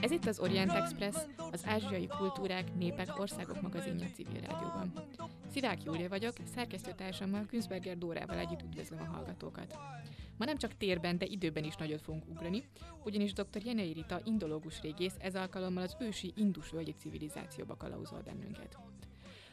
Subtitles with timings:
[0.00, 1.16] Ez itt az Orient Express,
[1.52, 4.92] az ázsiai kultúrák, népek, országok magazinja civil rádióban.
[5.50, 9.78] Szivák Júlia vagyok, szerkesztőtársammal Günzberger Dórával együtt üdvözlöm a hallgatókat.
[10.38, 12.64] Ma nem csak térben, de időben is nagyot fogunk ugrani,
[13.04, 13.64] ugyanis dr.
[13.64, 18.78] Jenei Rita indológus régész ez alkalommal az ősi indus-völgyi civilizációba kalauzol bennünket.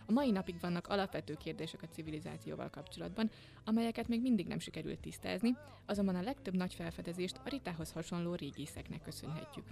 [0.10, 3.30] A mai napig vannak alapvető kérdések a civilizációval kapcsolatban,
[3.66, 9.02] amelyeket még mindig nem sikerült tisztázni, azonban a legtöbb nagy felfedezést a Ritához hasonló régészeknek
[9.02, 9.66] köszönhetjük.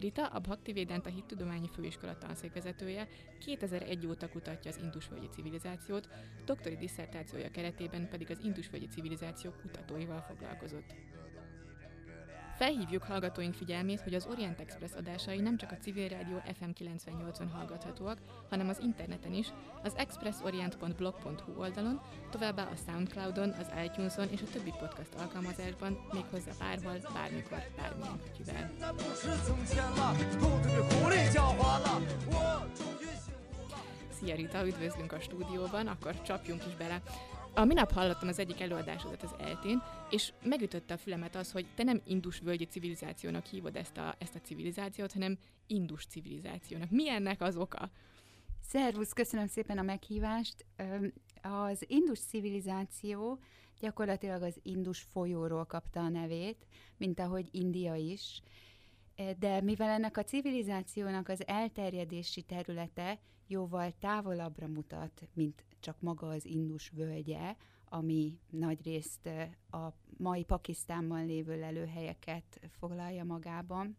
[0.00, 6.08] Rita, a Bhaktivedanta Hittudományi Főiskola tanszékvezetője, 2001 óta kutatja az indusvölgyi civilizációt,
[6.44, 10.94] doktori diszertációja keretében pedig az indusvölgyi civilizáció kutatóival foglalkozott.
[12.56, 17.48] Felhívjuk hallgatóink figyelmét, hogy az Orient Express adásai nem csak a civil rádió FM 98-on
[17.52, 18.18] hallgathatóak,
[18.50, 19.52] hanem az interneten is,
[19.82, 26.98] az expressorient.blog.hu oldalon, továbbá a Soundcloudon, az iTunes-on és a többi podcast alkalmazásban, méghozzá bárhol,
[27.14, 28.70] bármikor, bármilyen kütyüvel.
[34.10, 37.02] Szia Rita, üdvözlünk a stúdióban, akkor csapjunk is bele.
[37.56, 41.82] A minap hallottam az egyik előadásodat az eltén, és megütötte a fülemet az, hogy te
[41.82, 46.90] nem indus völgyi civilizációnak hívod ezt a, ezt a civilizációt, hanem indus civilizációnak.
[46.90, 47.90] Mi ennek az oka?
[48.60, 50.64] Szervusz, köszönöm szépen a meghívást.
[51.42, 53.38] Az indus civilizáció
[53.80, 58.42] gyakorlatilag az indus folyóról kapta a nevét, mint ahogy India is,
[59.38, 66.44] de mivel ennek a civilizációnak az elterjedési területe jóval távolabbra mutat, mint csak maga az
[66.44, 67.56] Indus völgye,
[67.88, 69.26] ami nagyrészt
[69.70, 73.96] a mai Pakisztánban lévő lelőhelyeket foglalja magában.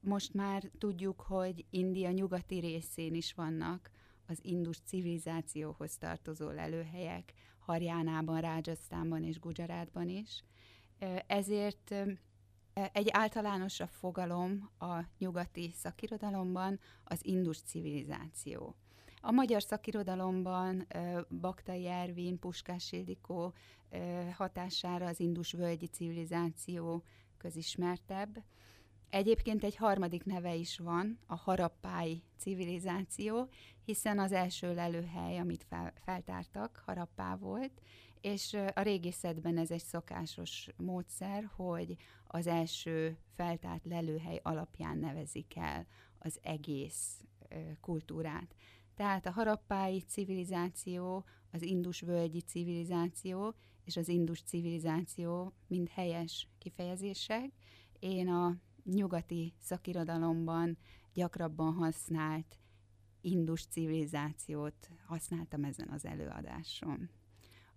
[0.00, 3.90] Most már tudjuk, hogy India nyugati részén is vannak
[4.26, 10.44] az indus civilizációhoz tartozó lelőhelyek, Harjánában, Rádzsasztánban és Gujaratban is.
[11.26, 11.94] Ezért
[12.92, 18.74] egy általánosabb fogalom a nyugati szakirodalomban az indus civilizáció.
[19.20, 20.86] A magyar szakirodalomban
[21.40, 23.54] Baktai Ervin, Puskás Ildikó
[24.32, 27.02] hatására az indus völgyi civilizáció
[27.36, 28.42] közismertebb.
[29.10, 33.48] Egyébként egy harmadik neve is van, a harappái civilizáció,
[33.84, 37.80] hiszen az első lelőhely, amit fel, feltártak, harappá volt,
[38.20, 45.86] és a régészetben ez egy szokásos módszer, hogy az első feltárt lelőhely alapján nevezik el
[46.18, 47.24] az egész
[47.80, 48.54] kultúrát.
[48.94, 53.54] Tehát a harappái civilizáció, az indus völgyi civilizáció
[53.84, 57.50] és az indus civilizáció mind helyes kifejezések.
[57.98, 60.78] Én a nyugati szakirodalomban
[61.12, 62.58] gyakrabban használt
[63.20, 67.10] indus civilizációt használtam ezen az előadáson.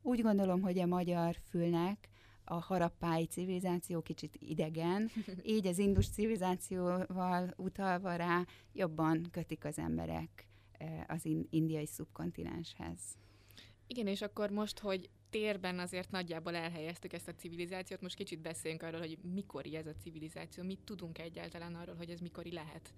[0.01, 2.09] Úgy gondolom, hogy a magyar fülnek
[2.49, 5.11] a harappái civilizáció kicsit idegen,
[5.43, 12.99] így az indus civilizációval utalva rá jobban kötik az emberek eh, az indiai szubkontinenshez.
[13.88, 18.83] Igen, és akkor most, hogy térben azért nagyjából elhelyeztük ezt a civilizációt, most kicsit beszéljünk
[18.83, 22.93] arról, hogy mikori ez a civilizáció, mit tudunk egyáltalán arról, hogy ez mikori lehet.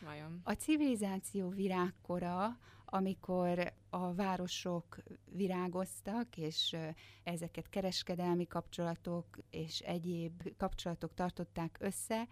[0.00, 0.40] Vajon?
[0.44, 6.76] A civilizáció virágkora, amikor a városok virágoztak, és
[7.22, 12.28] ezeket kereskedelmi kapcsolatok és egyéb kapcsolatok tartották össze,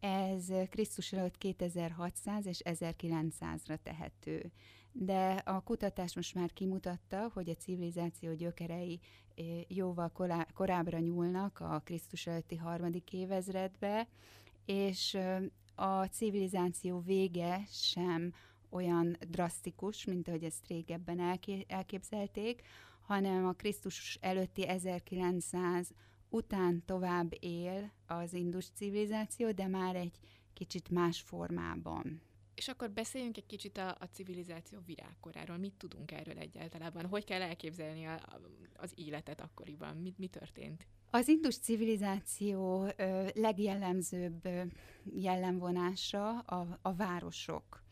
[0.00, 4.52] ez Krisztus előtt 2600 és 1900-ra tehető.
[4.92, 9.00] De a kutatás most már kimutatta, hogy a civilizáció gyökerei
[9.68, 10.12] jóval
[10.54, 14.08] korábbra nyúlnak a Krisztus előtti harmadik évezredbe,
[14.64, 15.18] és
[15.74, 18.32] a civilizáció vége sem
[18.76, 22.62] olyan drasztikus, mint ahogy ezt régebben elképzelték,
[23.00, 25.90] hanem a Krisztus előtti 1900
[26.28, 30.18] után tovább él az indus civilizáció, de már egy
[30.52, 32.20] kicsit más formában.
[32.54, 35.56] És akkor beszéljünk egy kicsit a, a civilizáció virágkoráról.
[35.56, 37.06] Mit tudunk erről egyáltalán?
[37.06, 38.40] Hogy kell elképzelni a, a,
[38.76, 39.96] az életet akkoriban?
[39.96, 40.86] Mi, mi történt?
[41.10, 44.62] Az indus civilizáció ö, legjellemzőbb ö,
[45.14, 47.82] jellemvonása a, a városok,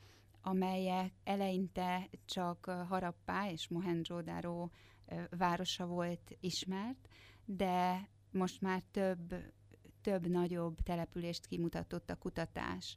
[0.47, 4.69] amelyek eleinte csak Harappá és Mohenjo-daro
[5.31, 7.09] városa volt ismert,
[7.45, 9.35] de most már több,
[10.01, 12.97] több nagyobb települést kimutatott a kutatás.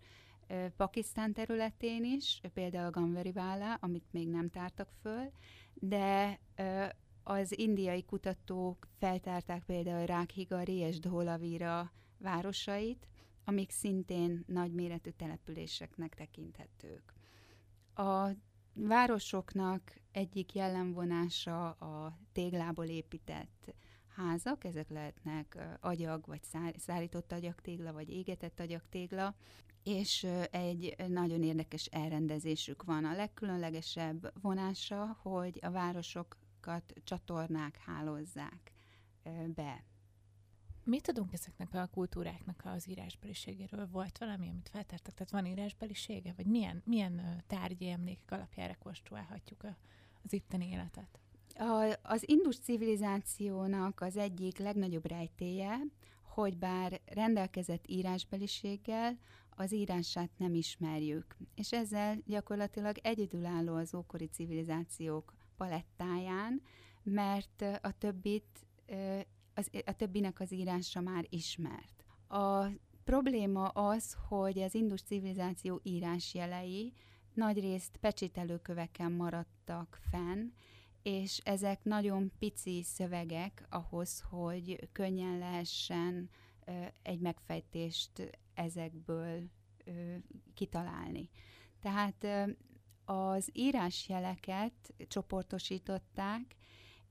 [0.75, 5.31] Pakisztán területén is, például Ganverivála, amit még nem tártak föl,
[5.73, 6.39] de
[7.23, 13.07] az indiai kutatók feltárták például Rákhigari és Dholavira városait,
[13.45, 17.16] amik szintén nagyméretű településeknek tekinthetők.
[17.97, 18.29] A
[18.73, 23.73] városoknak egyik jellemvonása a téglából épített
[24.15, 26.41] házak, ezek lehetnek agyag, vagy
[26.77, 29.35] szárított agyagtégla, vagy égetett agyagtégla,
[29.83, 33.05] és egy nagyon érdekes elrendezésük van.
[33.05, 38.73] A legkülönlegesebb vonása, hogy a városokat csatornák hálózzák
[39.55, 39.83] be.
[40.87, 43.87] Mit tudunk ezeknek a kultúráknak az írásbeliségéről?
[43.91, 45.13] Volt valami, amit feltártak?
[45.13, 46.33] Tehát van írásbelisége?
[46.37, 49.77] Vagy milyen, milyen tárgyi emlékek alapján rekonstruálhatjuk a,
[50.23, 51.19] az itteni életet?
[51.55, 55.77] A, az indus civilizációnak az egyik legnagyobb rejtéje,
[56.21, 59.17] hogy bár rendelkezett írásbeliséggel,
[59.49, 61.37] az írását nem ismerjük.
[61.55, 66.61] És ezzel gyakorlatilag egyedülálló az ókori civilizációk palettáján,
[67.03, 68.65] mert a többit,
[69.57, 72.05] az, a többinek az írása már ismert.
[72.27, 72.65] A
[73.03, 76.93] probléma az, hogy az indus civilizáció írásjelei
[77.33, 80.49] nagyrészt pecsételőköveken maradtak fenn,
[81.01, 86.29] és ezek nagyon pici szövegek ahhoz, hogy könnyen lehessen
[87.01, 89.49] egy megfejtést ezekből
[90.53, 91.29] kitalálni.
[91.79, 92.27] Tehát
[93.05, 96.55] az írásjeleket csoportosították,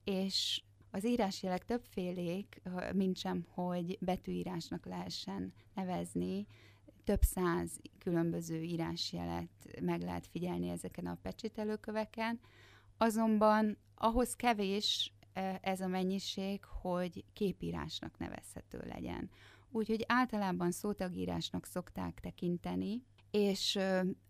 [0.03, 2.61] és az írásjelek többfélék,
[2.93, 3.17] mint
[3.49, 6.47] hogy betűírásnak lehessen nevezni,
[7.03, 9.49] több száz különböző írásjelet
[9.81, 12.39] meg lehet figyelni ezeken a pecsételőköveken,
[12.97, 15.13] azonban ahhoz kevés
[15.61, 19.29] ez a mennyiség, hogy képírásnak nevezhető legyen.
[19.71, 23.79] Úgyhogy általában szótagírásnak szokták tekinteni, és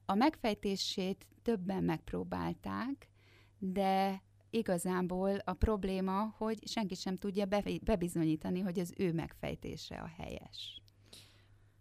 [0.05, 3.09] a megfejtését többen megpróbálták,
[3.57, 4.23] de
[4.57, 7.45] igazából a probléma, hogy senki sem tudja
[7.81, 10.81] bebizonyítani, hogy az ő megfejtése a helyes.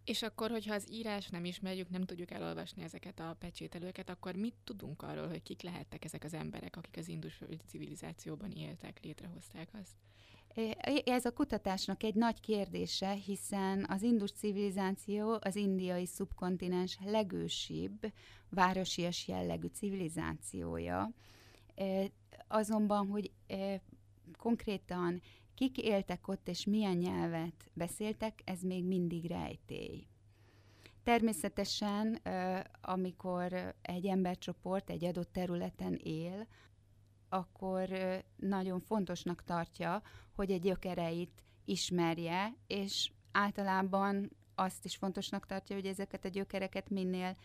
[0.05, 4.55] És akkor, hogyha az írás nem ismerjük, nem tudjuk elolvasni ezeket a pecsételőket, akkor mit
[4.65, 9.95] tudunk arról, hogy kik lehettek ezek az emberek, akik az indus civilizációban éltek, létrehozták azt?
[11.05, 18.13] Ez a kutatásnak egy nagy kérdése, hiszen az indus civilizáció az indiai szubkontinens legősibb,
[18.51, 21.11] városias jellegű civilizációja.
[22.49, 23.33] Azonban, hogy
[24.39, 25.23] konkrétan
[25.55, 30.07] kik éltek ott és milyen nyelvet beszéltek, ez még mindig rejtély.
[31.03, 32.21] Természetesen,
[32.81, 36.47] amikor egy embercsoport egy adott területen él,
[37.29, 37.89] akkor
[38.37, 40.03] nagyon fontosnak tartja,
[40.35, 47.37] hogy egy gyökereit ismerje, és általában azt is fontosnak tartja, hogy ezeket a gyökereket minél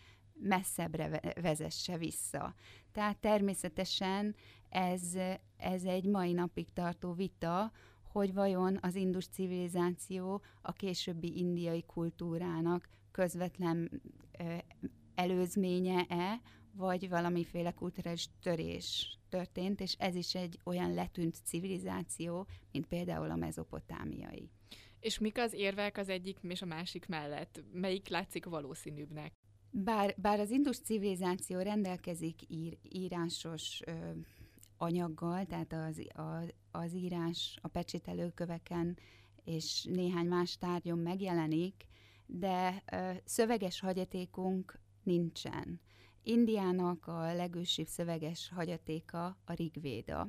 [0.42, 2.54] messzebbre vezesse vissza.
[2.92, 4.34] Tehát természetesen
[4.68, 5.02] ez,
[5.56, 7.72] ez egy mai napig tartó vita,
[8.02, 14.02] hogy vajon az indus civilizáció a későbbi indiai kultúrának közvetlen
[15.14, 16.40] előzménye-e,
[16.74, 23.36] vagy valamiféle kulturális törés történt, és ez is egy olyan letűnt civilizáció, mint például a
[23.36, 24.50] mezopotámiai.
[25.00, 27.62] És mik az érvek az egyik és a másik mellett?
[27.72, 29.32] Melyik látszik valószínűbbnek?
[29.74, 33.92] Bár, bár az indus civilizáció rendelkezik ír, írásos ö,
[34.76, 38.98] anyaggal, tehát az, a, az írás a pecsételőköveken
[39.44, 41.86] és néhány más tárgyon megjelenik,
[42.26, 45.80] de ö, szöveges hagyatékunk nincsen.
[46.22, 50.28] Indiának a legősibb szöveges hagyatéka a Rigvéda,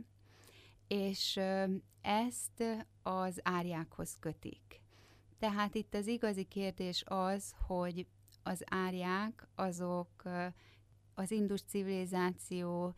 [0.87, 1.39] és
[2.01, 2.63] ezt
[3.01, 4.81] az árjákhoz kötik.
[5.39, 8.07] Tehát itt az igazi kérdés az, hogy
[8.43, 10.23] az árják azok
[11.13, 12.93] az indus civilizáció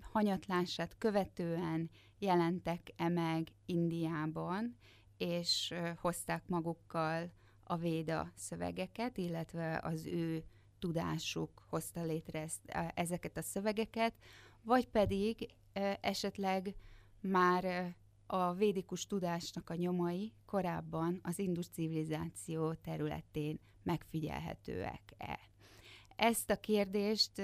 [0.00, 4.76] hanyatlását követően jelentek-e meg Indiában,
[5.16, 7.30] és hozták magukkal
[7.64, 10.44] a véda szövegeket, illetve az ő
[10.78, 12.60] tudásuk hozta létre ezt,
[12.94, 14.14] ezeket a szövegeket,
[14.62, 15.54] vagy pedig
[16.00, 16.74] esetleg
[17.20, 17.94] már
[18.32, 25.40] a védikus tudásnak a nyomai korábban az indus civilizáció területén megfigyelhetőek-e.
[26.16, 27.42] Ezt a kérdést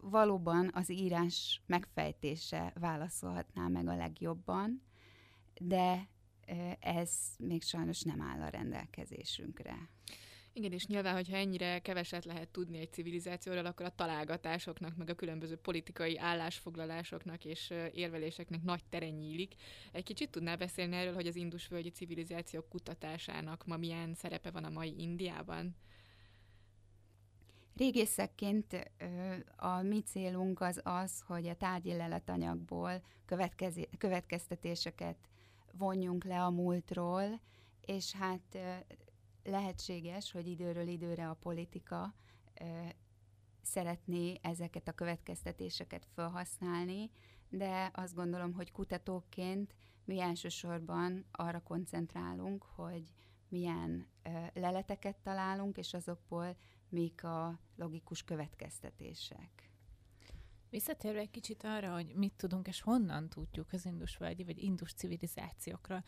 [0.00, 4.82] valóban az írás megfejtése válaszolhatná meg a legjobban,
[5.60, 6.08] de
[6.80, 9.90] ez még sajnos nem áll a rendelkezésünkre.
[10.54, 15.14] Igen, és nyilván, hogyha ennyire keveset lehet tudni egy civilizációról, akkor a találgatásoknak, meg a
[15.14, 19.54] különböző politikai állásfoglalásoknak és érveléseknek nagy tere nyílik.
[19.92, 24.70] Egy kicsit tudnál beszélni erről, hogy az indusvölgyi civilizációk kutatásának ma milyen szerepe van a
[24.70, 25.76] mai Indiában?
[27.76, 28.92] Régészekként
[29.56, 33.02] a mi célunk az az, hogy a tárgyi leletanyagból
[33.98, 35.16] következtetéseket
[35.72, 37.40] vonjunk le a múltról,
[37.80, 38.58] és hát
[39.44, 42.14] lehetséges, hogy időről időre a politika
[43.62, 47.10] szeretné ezeket a következtetéseket felhasználni,
[47.48, 53.12] de azt gondolom, hogy kutatóként mi elsősorban arra koncentrálunk, hogy
[53.48, 54.06] milyen
[54.54, 56.56] leleteket találunk, és azokból
[56.88, 59.70] mik a logikus következtetések.
[60.70, 66.04] Visszatérve egy kicsit arra, hogy mit tudunk és honnan tudjuk az indusvölgyi vagy indus civilizációkról.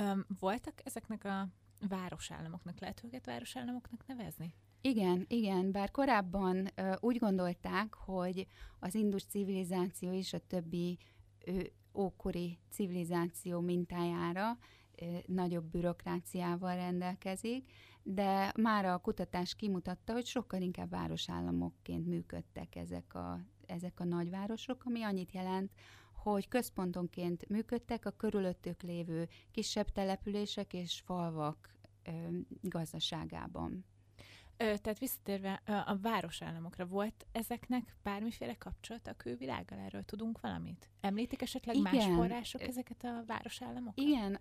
[0.00, 1.48] Um, voltak ezeknek a
[1.88, 4.54] városállamoknak, lehet őket városállamoknak nevezni?
[4.80, 8.46] Igen, igen, bár korábban ö, úgy gondolták, hogy
[8.78, 10.98] az indus civilizáció is a többi
[11.44, 11.60] ö,
[11.94, 14.58] ókori civilizáció mintájára
[14.96, 17.70] ö, nagyobb bürokráciával rendelkezik,
[18.02, 24.84] de már a kutatás kimutatta, hogy sokkal inkább városállamokként működtek ezek a, ezek a nagyvárosok,
[24.84, 25.72] ami annyit jelent,
[26.22, 32.10] hogy központonként működtek a körülöttük lévő kisebb települések és falvak ö,
[32.60, 33.84] gazdaságában.
[34.56, 39.78] Ö, tehát visszatérve a városállamokra, volt ezeknek bármiféle kapcsolat a külvilággal?
[39.78, 40.90] Erről tudunk valamit?
[41.00, 41.94] Említik esetleg Igen.
[41.94, 43.98] más források ezeket a városállamokat?
[44.04, 44.34] Igen,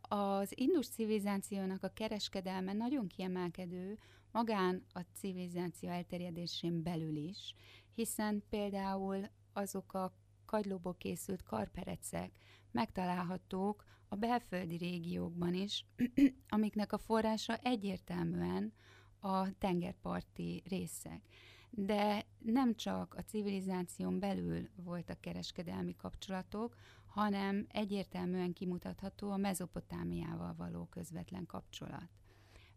[0.00, 3.98] az indus civilizációnak a kereskedelme nagyon kiemelkedő,
[4.32, 7.54] magán a civilizáció elterjedésén belül is,
[7.94, 10.12] hiszen például azok a
[10.48, 12.30] kagylóból készült karperecek
[12.70, 15.84] megtalálhatók a belföldi régiókban is,
[16.48, 18.72] amiknek a forrása egyértelműen
[19.20, 21.22] a tengerparti részek.
[21.70, 26.76] De nem csak a civilizáción belül voltak kereskedelmi kapcsolatok,
[27.06, 32.08] hanem egyértelműen kimutatható a Mezopotámiával való közvetlen kapcsolat.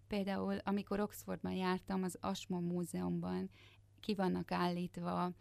[0.07, 3.49] Például, amikor Oxfordban jártam, az Asmo Múzeumban
[3.99, 5.31] ki vannak állítva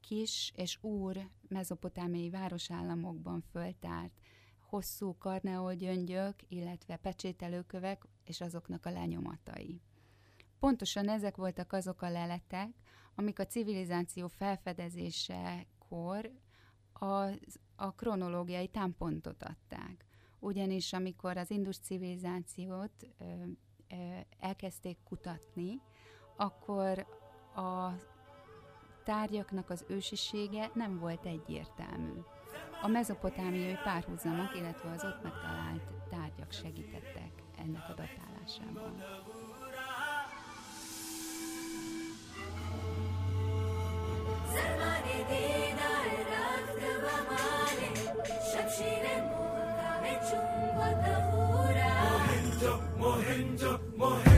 [0.00, 4.12] kis és úr mezopotámiai városállamokban föltárt
[4.60, 9.80] hosszú karneol gyöngyök, illetve pecsételőkövek és azoknak a lenyomatai.
[10.58, 12.70] Pontosan ezek voltak azok a leletek,
[13.14, 16.30] amik a civilizáció felfedezésekor
[16.92, 17.26] a,
[17.76, 20.04] a kronológiai támpontot adták.
[20.38, 23.24] Ugyanis amikor az indus civilizációt ö,
[23.88, 25.80] ö, elkezdték kutatni,
[26.36, 27.06] akkor
[27.54, 27.92] a
[29.04, 32.20] tárgyaknak az ősisége nem volt egyértelmű.
[32.82, 39.20] A mezopotámiai párhuzamok, illetve az ott megtalált tárgyak segítettek ennek a datálásában.
[52.62, 54.31] Mohenjo, Mohenjo, Mohenjo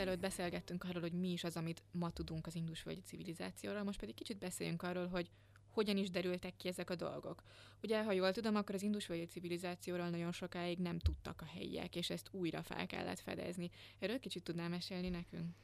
[0.00, 4.14] előtt beszélgettünk arról, hogy mi is az, amit ma tudunk az indusvölgyi civilizációról, most pedig
[4.14, 5.30] kicsit beszéljünk arról, hogy
[5.70, 7.42] hogyan is derültek ki ezek a dolgok.
[7.82, 12.10] Ugye, ha jól tudom, akkor az indusvölgyi civilizációról nagyon sokáig nem tudtak a helyiek, és
[12.10, 13.70] ezt újra fel kellett fedezni.
[13.98, 15.54] Erről kicsit tudnál mesélni nekünk?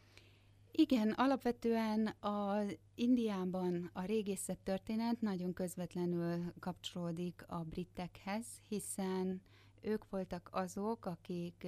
[0.71, 2.62] Igen, alapvetően a
[2.95, 9.43] Indiában a régészet történet nagyon közvetlenül kapcsolódik a britekhez, hiszen
[9.81, 11.66] ők voltak azok, akik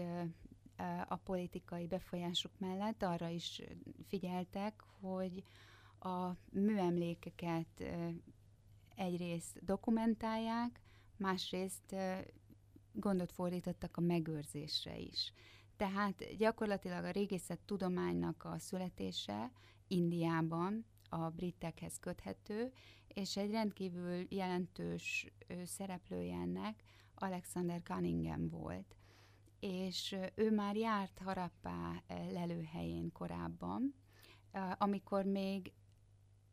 [1.09, 3.63] a politikai befolyásuk mellett arra is
[4.07, 5.43] figyeltek, hogy
[5.99, 7.85] a műemlékeket
[8.95, 10.81] egyrészt dokumentálják,
[11.17, 11.95] másrészt
[12.93, 15.33] gondot fordítottak a megőrzésre is.
[15.77, 19.53] Tehát gyakorlatilag a régészet tudománynak a születése
[19.87, 22.73] Indiában a britekhez köthető,
[23.09, 25.27] és egy rendkívül jelentős
[25.65, 26.83] szereplője ennek
[27.15, 28.97] Alexander Cunningham volt
[29.61, 33.95] és ő már járt Harappá lelőhelyén korábban,
[34.79, 35.73] amikor még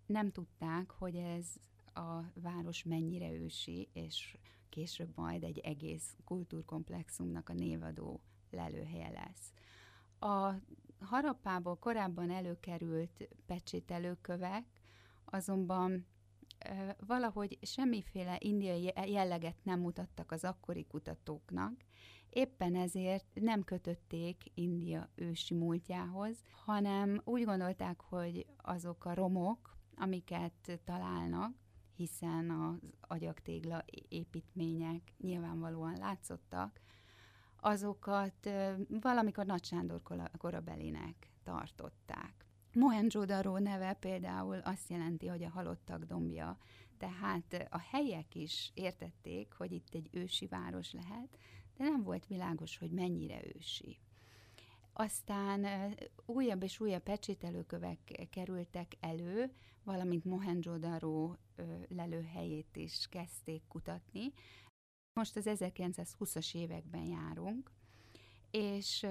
[0.05, 1.45] nem tudták, hogy ez
[1.93, 4.37] a város mennyire ősi, és
[4.69, 9.53] később majd egy egész kultúrkomplexumnak a névadó lelőhelye lesz.
[10.19, 10.53] A
[10.99, 14.65] harappából korábban előkerült pecsételőkövek
[15.25, 16.05] azonban
[16.99, 21.73] valahogy semmiféle indiai jelleget nem mutattak az akkori kutatóknak,
[22.35, 30.79] éppen ezért nem kötötték India ősi múltjához, hanem úgy gondolták, hogy azok a romok, amiket
[30.83, 31.55] találnak,
[31.95, 36.79] hiszen az agyaktégla építmények nyilvánvalóan látszottak,
[37.59, 38.49] azokat
[39.01, 40.01] valamikor Nagy Sándor
[40.37, 42.45] korabelinek tartották.
[42.73, 46.57] Mohenjo-daro neve például azt jelenti, hogy a halottak dombja,
[46.97, 51.37] tehát a helyek is értették, hogy itt egy ősi város lehet,
[51.77, 53.99] de nem volt világos, hogy mennyire ősi.
[54.93, 55.93] Aztán
[56.25, 59.53] újabb és újabb pecsételőkövek kerültek elő,
[59.83, 61.33] valamint Mohenjo-daro
[61.87, 64.33] lelőhelyét is kezdték kutatni.
[65.13, 67.71] Most az 1920-as években járunk,
[68.51, 69.07] és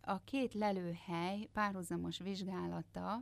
[0.00, 3.20] a két lelőhely párhuzamos vizsgálata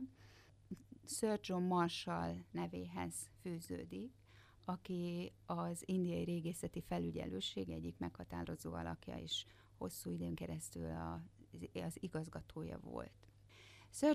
[1.05, 4.13] Sir John Marshall nevéhez fűződik,
[4.65, 9.45] aki az indiai régészeti felügyelőség egyik meghatározó alakja is
[9.77, 11.21] hosszú időn keresztül a,
[11.73, 13.27] az igazgatója volt.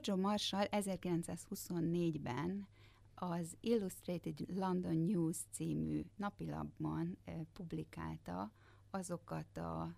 [0.00, 2.67] John Marshall 1924-ben
[3.15, 7.19] az Illustrated London News című napilapban
[7.53, 8.53] publikálta
[8.91, 9.95] azokat a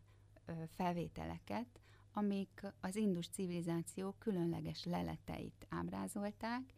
[0.75, 1.81] felvételeket,
[2.13, 6.75] amik az indus civilizáció különleges leleteit ábrázolták,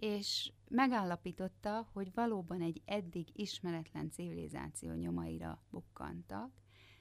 [0.00, 6.52] és megállapította, hogy valóban egy eddig ismeretlen civilizáció nyomaira bukkantak,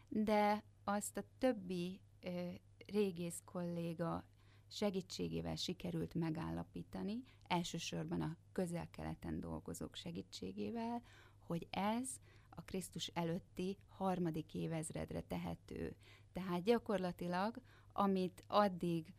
[0.10, 2.50] de azt a többi ö,
[2.88, 4.26] régész kolléga
[4.68, 11.02] segítségével sikerült megállapítani, elsősorban a közel-keleten dolgozók segítségével,
[11.40, 12.10] hogy ez
[12.50, 15.96] a Krisztus előtti harmadik évezredre tehető.
[16.32, 17.62] Tehát gyakorlatilag,
[17.94, 19.14] amit addig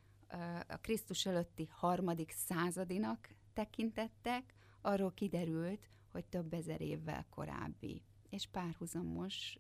[0.69, 9.59] a Krisztus előtti harmadik századinak tekintettek, arról kiderült, hogy több ezer évvel korábbi, és párhuzamos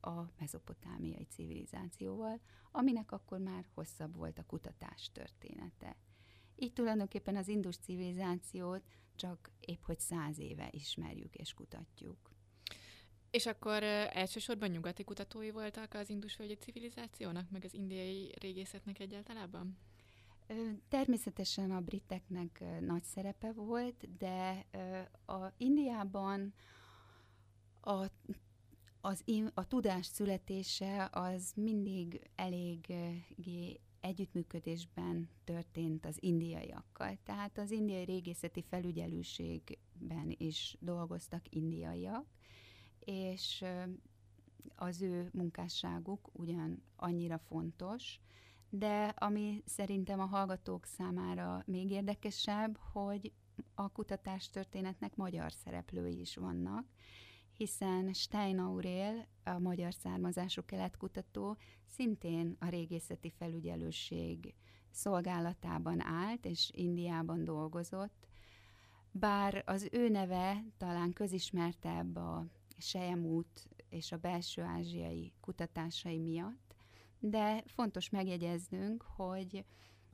[0.00, 5.96] a mezopotámiai civilizációval, aminek akkor már hosszabb volt a kutatás története.
[6.56, 8.82] Így tulajdonképpen az indus civilizációt
[9.14, 12.32] csak épp hogy száz éve ismerjük és kutatjuk.
[13.30, 19.78] És akkor elsősorban nyugati kutatói voltak az indusföldi civilizációnak, meg az indiai régészetnek egyáltalában?
[20.88, 24.66] Természetesen a briteknek nagy szerepe volt, de
[25.26, 26.54] a Indiában
[27.80, 28.06] a,
[29.00, 32.92] az, a tudás születése az mindig elég
[34.00, 37.18] együttműködésben történt az indiaiakkal.
[37.24, 42.26] Tehát az indiai régészeti felügyelőségben is dolgoztak indiaiak,
[42.98, 43.64] és
[44.74, 48.20] az ő munkásságuk ugyan annyira fontos,
[48.78, 53.32] de ami szerintem a hallgatók számára még érdekesebb, hogy
[53.74, 56.86] a kutatástörténetnek magyar szereplői is vannak,
[57.52, 61.56] hiszen Stein Aurél, a magyar származású keletkutató,
[61.86, 64.54] szintén a régészeti felügyelőség
[64.90, 68.28] szolgálatában állt, és Indiában dolgozott,
[69.10, 72.46] bár az ő neve talán közismertebb a
[72.78, 76.63] Sejemút és a belső ázsiai kutatásai miatt,
[77.30, 79.64] de fontos megjegyeznünk, hogy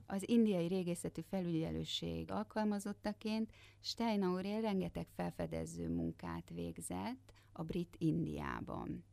[0.05, 9.03] az indiai régészeti felügyelőség alkalmazottaként Stein Aurel rengeteg felfedező munkát végzett a brit Indiában.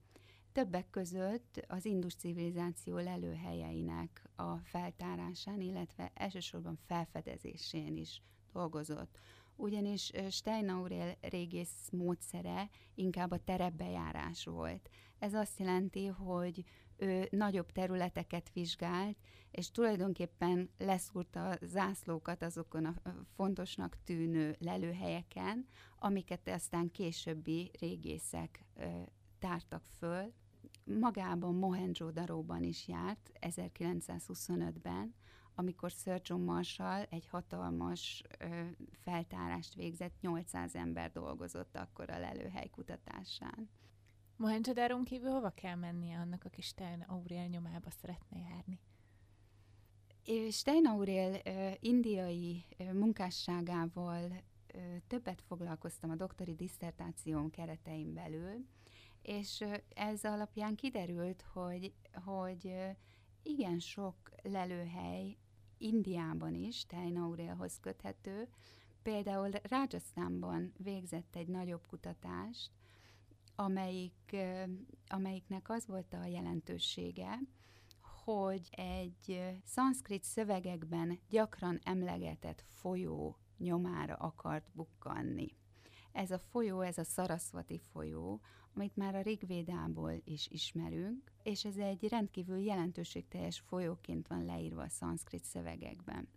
[0.53, 9.19] Többek között az indus civilizáció lelőhelyeinek a feltárásán, illetve elsősorban felfedezésén is dolgozott
[9.59, 14.91] ugyanis Steinaurel régész módszere inkább a terepbejárás volt.
[15.19, 16.65] Ez azt jelenti, hogy
[16.99, 19.17] ő nagyobb területeket vizsgált,
[19.51, 22.95] és tulajdonképpen leszúrta a zászlókat azokon a
[23.35, 25.67] fontosnak tűnő lelőhelyeken,
[25.99, 28.65] amiket aztán későbbi régészek
[29.39, 30.33] tártak föl.
[30.85, 35.15] Magában Mohenjo-daróban is járt 1925-ben,
[35.55, 38.47] amikor Sir John Marshall egy hatalmas ö,
[39.03, 43.69] feltárást végzett, 800 ember dolgozott akkor a lelőhely kutatásán.
[44.39, 48.81] Mohenjo kívül hova kell mennie annak, aki Stein Aurel nyomába szeretne járni?
[50.51, 54.43] Stein Aurel ö, indiai munkásságával
[55.07, 58.67] többet foglalkoztam a doktori diszertációm keretein belül,
[59.23, 61.93] és ez alapján kiderült, hogy,
[62.25, 62.75] hogy
[63.43, 65.37] igen sok lelőhely
[65.79, 68.49] Indiában is Teinaurélhoz köthető.
[69.03, 72.71] Például Rajasztánban végzett egy nagyobb kutatást,
[73.61, 74.37] amelyik,
[75.09, 77.39] amelyiknek az volt a jelentősége,
[78.25, 85.57] hogy egy szanszkrit szövegekben gyakran emlegetett folyó nyomára akart bukkanni.
[86.13, 88.41] Ez a folyó, ez a Sarasvati folyó,
[88.75, 94.89] amit már a Rigvédából is ismerünk, és ez egy rendkívül jelentőségteljes folyóként van leírva a
[94.89, 96.29] szanszkrit szövegekben.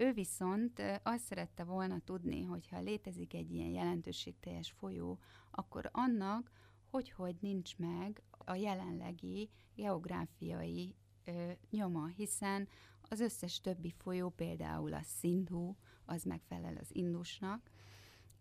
[0.00, 5.18] Ő viszont azt szerette volna tudni, hogy ha létezik egy ilyen jelentőségteljes folyó,
[5.50, 6.50] akkor annak
[6.90, 12.68] hogy, hogy nincs meg a jelenlegi geográfiai ö, nyoma, hiszen
[13.02, 17.70] az összes többi folyó, például a Sindhu, az megfelel az Indusnak,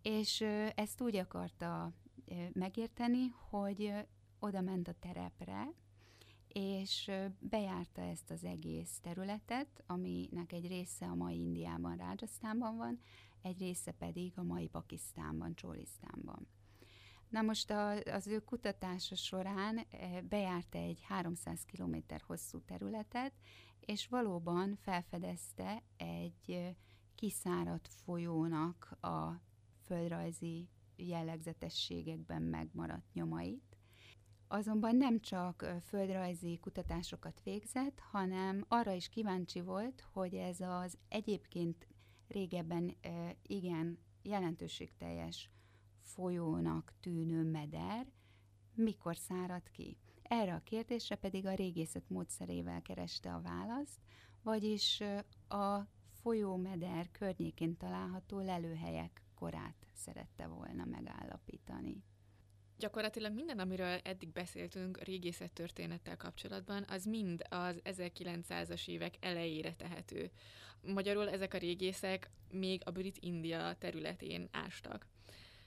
[0.01, 1.93] és ö, ezt úgy akarta
[2.25, 3.99] ö, megérteni, hogy ö,
[4.39, 5.73] oda ment a terepre,
[6.53, 12.99] és bejárta ezt az egész területet, aminek egy része a mai Indiában, Rádzsasztánban van,
[13.41, 16.47] egy része pedig a mai Pakisztánban, Csólisztánban.
[17.29, 19.85] Na most a, az ő kutatása során
[20.29, 21.95] bejárta egy 300 km
[22.27, 23.33] hosszú területet,
[23.79, 26.75] és valóban felfedezte egy
[27.15, 29.41] kiszáradt folyónak a
[29.85, 33.77] földrajzi jellegzetességekben megmaradt nyomait,
[34.51, 41.87] Azonban nem csak földrajzi kutatásokat végzett, hanem arra is kíváncsi volt, hogy ez az egyébként
[42.27, 42.95] régebben
[43.41, 45.49] igen jelentőségteljes
[45.99, 48.07] folyónak tűnő meder
[48.73, 49.97] mikor szárad ki.
[50.21, 53.99] Erre a kérdésre pedig a régészet módszerével kereste a választ,
[54.41, 55.03] vagyis
[55.47, 55.79] a
[56.21, 62.03] folyómeder környékén található lelőhelyek korát szerette volna megállapítani.
[62.79, 70.31] Gyakorlatilag minden, amiről eddig beszéltünk régészet történettel kapcsolatban, az mind az 1900-as évek elejére tehető.
[70.81, 75.05] Magyarul ezek a régészek még a brit India területén ástak.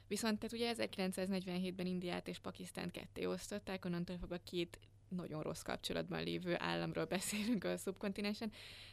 [0.08, 6.22] Viszont tehát ugye 1947-ben Indiát és Pakisztánt ketté osztották, onnantól fogva két nagyon rossz kapcsolatban
[6.22, 8.52] lévő államról beszélünk a szubkontinensen.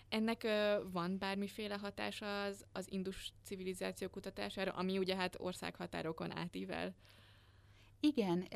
[0.10, 6.96] Ennek ö, van bármiféle hatása az, az indus civilizáció kutatására, ami ugye hát országhatárokon átível?
[8.00, 8.48] Igen,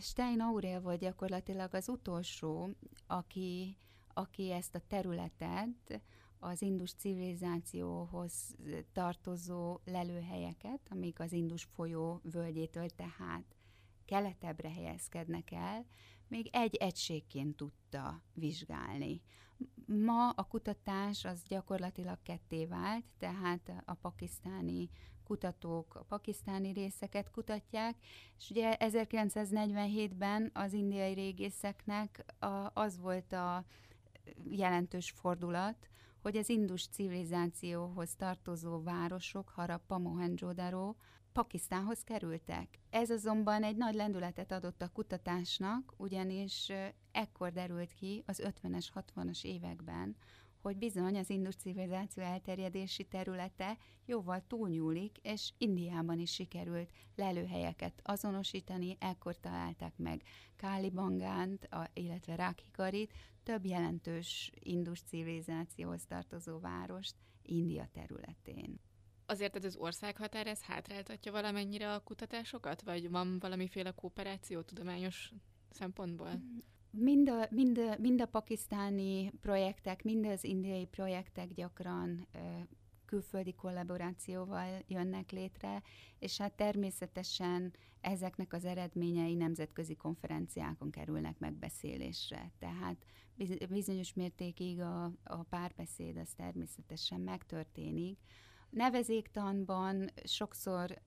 [0.00, 2.70] Stein Aurel volt gyakorlatilag az utolsó,
[3.06, 3.76] aki,
[4.12, 6.02] aki ezt a területet,
[6.38, 8.56] az indus civilizációhoz
[8.92, 13.56] tartozó lelőhelyeket, amik az indus folyó völgyétől tehát
[14.04, 15.86] keletebbre helyezkednek el,
[16.28, 19.22] még egy egységként tudta vizsgálni.
[19.86, 24.90] Ma a kutatás az gyakorlatilag ketté vált, tehát a pakisztáni
[25.24, 27.94] kutatók a pakisztáni részeket kutatják,
[28.38, 33.64] és ugye 1947-ben az indiai régészeknek a, az volt a
[34.50, 35.88] jelentős fordulat,
[36.22, 40.94] hogy az indus civilizációhoz tartozó városok, Harappa, Mohenjo-daro,
[41.32, 42.78] Pakisztánhoz kerültek.
[42.90, 46.72] Ez azonban egy nagy lendületet adott a kutatásnak, ugyanis
[47.12, 50.16] ekkor derült ki az 50-es, 60-as években,
[50.64, 58.96] hogy bizony az indus civilizáció elterjedési területe jóval túlnyúlik, és Indiában is sikerült lelőhelyeket azonosítani,
[59.00, 60.22] ekkor találták meg
[60.56, 68.80] Kálibangánt, a, illetve Rákhikarit, több jelentős indus civilizációhoz tartozó várost India területén.
[69.26, 75.32] Azért ez az országhatár, ez hátráltatja valamennyire a kutatásokat, vagy van valamiféle kooperáció tudományos
[75.70, 76.42] szempontból?
[76.96, 82.26] Mind a, mind, a, mind a pakisztáni projektek, mind az indiai projektek gyakran
[83.04, 85.82] külföldi kollaborációval jönnek létre,
[86.18, 92.52] és hát természetesen ezeknek az eredményei nemzetközi konferenciákon kerülnek megbeszélésre.
[92.58, 93.04] Tehát
[93.68, 98.18] bizonyos mértékig a, a párbeszéd az természetesen megtörténik.
[98.70, 100.98] Nevezéktanban sokszor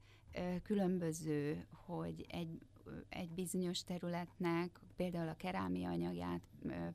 [0.64, 2.60] különböző, hogy egy
[3.10, 6.42] egy bizonyos területnek, például a kerámia anyagját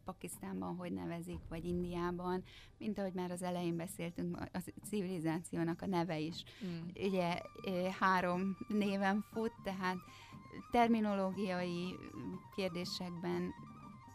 [0.05, 2.43] Pakisztánban hogy nevezik, vagy Indiában,
[2.79, 6.89] mint ahogy már az elején beszéltünk, a civilizációnak a neve is mm.
[6.97, 7.41] ugye
[7.99, 9.97] három néven fut, tehát
[10.71, 11.95] terminológiai
[12.55, 13.51] kérdésekben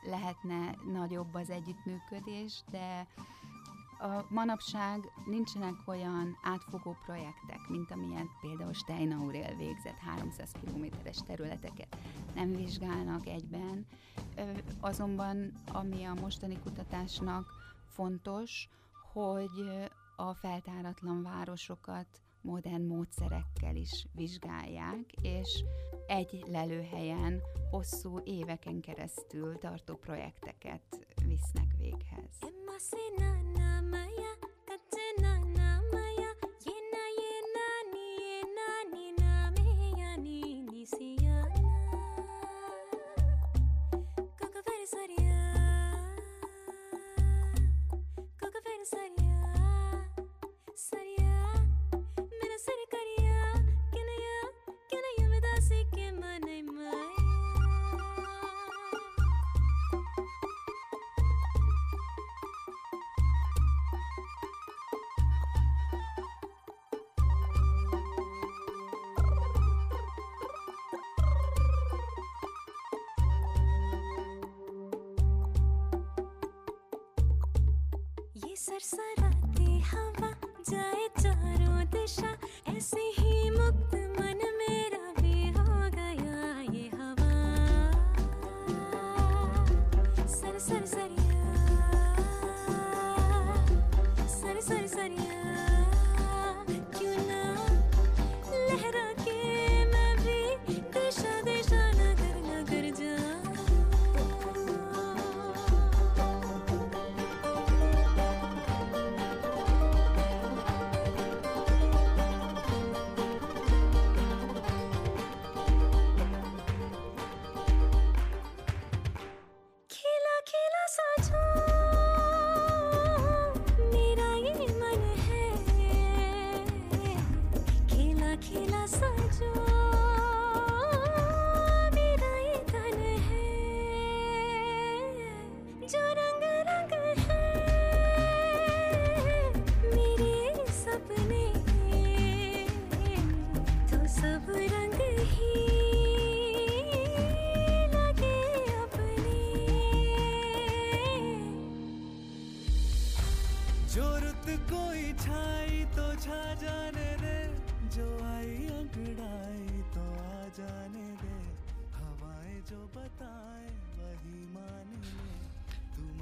[0.04, 3.08] lehetne nagyobb az együttműködés, de
[4.00, 11.98] a manapság nincsenek olyan átfogó projektek, mint amilyen például Steinaurel végzett 300 kilométeres területeket
[12.36, 13.86] nem vizsgálnak egyben.
[14.80, 17.46] Azonban ami a mostani kutatásnak
[17.86, 18.70] fontos,
[19.14, 22.08] hogy a feltáratlan városokat
[22.42, 25.64] modern módszerekkel is vizsgálják, és
[26.08, 31.07] egy lelőhelyen hosszú éveken keresztül tartó projekteket
[31.38, 32.48] snack véghez.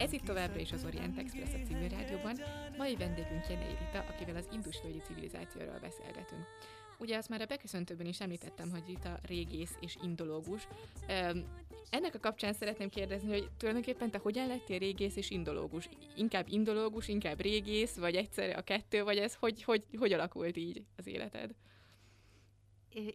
[0.05, 2.37] Ez itt továbbra is az Orient Express a civil rádióban.
[2.77, 6.45] Mai vendégünk Jenei Rita, akivel az indusvölgyi civilizációról beszélgetünk.
[6.99, 10.67] Ugye azt már a beköszöntőben is említettem, hogy Rita régész és indológus.
[11.89, 15.89] Ennek a kapcsán szeretném kérdezni, hogy tulajdonképpen te hogyan lettél régész és indológus?
[16.15, 20.85] Inkább indológus, inkább régész, vagy egyszerre a kettő, vagy ez hogy, hogy, hogy alakult így
[20.95, 21.51] az életed?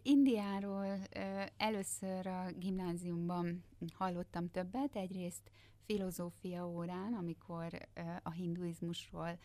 [0.03, 0.99] Indiáról
[1.57, 5.51] először a gimnáziumban hallottam többet, egyrészt
[5.85, 7.87] filozófia órán, amikor
[8.23, 9.37] a hinduizmusról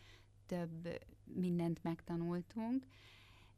[0.45, 0.87] több
[1.23, 2.85] mindent megtanultunk,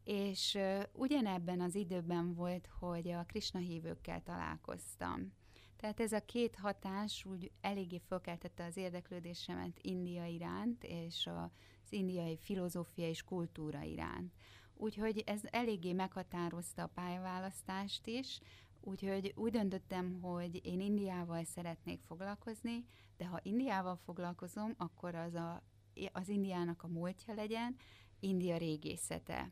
[0.03, 0.57] és
[0.93, 5.33] ugyanebben az időben volt, hogy a Krishna hívőkkel találkoztam.
[5.75, 12.37] Tehát ez a két hatás úgy eléggé fölkeltette az érdeklődésemet India iránt, és az indiai
[12.37, 14.33] filozófia és kultúra iránt.
[14.73, 18.39] Úgyhogy ez eléggé meghatározta a pályaválasztást is,
[18.81, 22.85] úgyhogy úgy döntöttem, hogy én Indiával szeretnék foglalkozni,
[23.17, 25.63] de ha Indiával foglalkozom, akkor az a,
[26.11, 27.75] az Indiának a múltja legyen,
[28.19, 29.51] India régészete.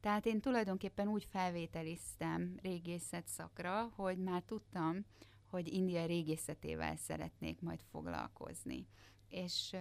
[0.00, 5.04] Tehát én tulajdonképpen úgy felvételiztem régészet szakra, hogy már tudtam,
[5.46, 8.86] hogy India régészetével szeretnék majd foglalkozni.
[9.28, 9.76] És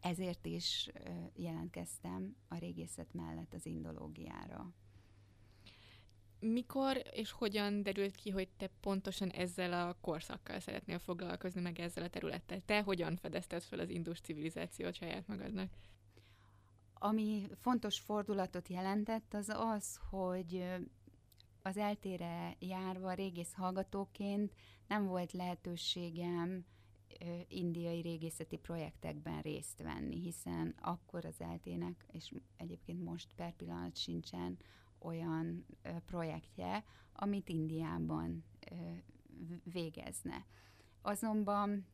[0.00, 0.90] ezért is
[1.34, 4.72] jelentkeztem a régészet mellett az indológiára.
[6.52, 12.04] Mikor és hogyan derült ki, hogy te pontosan ezzel a korszakkal szeretnél foglalkozni, meg ezzel
[12.04, 12.60] a területtel?
[12.64, 15.70] Te hogyan fedezted fel az indus civilizációt saját magadnak?
[16.94, 20.64] Ami fontos fordulatot jelentett, az az, hogy
[21.62, 24.54] az eltére járva régész hallgatóként
[24.86, 26.64] nem volt lehetőségem
[27.48, 34.58] indiai régészeti projektekben részt venni, hiszen akkor az eltének, és egyébként most per pillanat sincsen
[35.04, 35.66] olyan
[36.06, 38.44] projektje, amit Indiában
[39.64, 40.46] végezne.
[41.02, 41.86] Azonban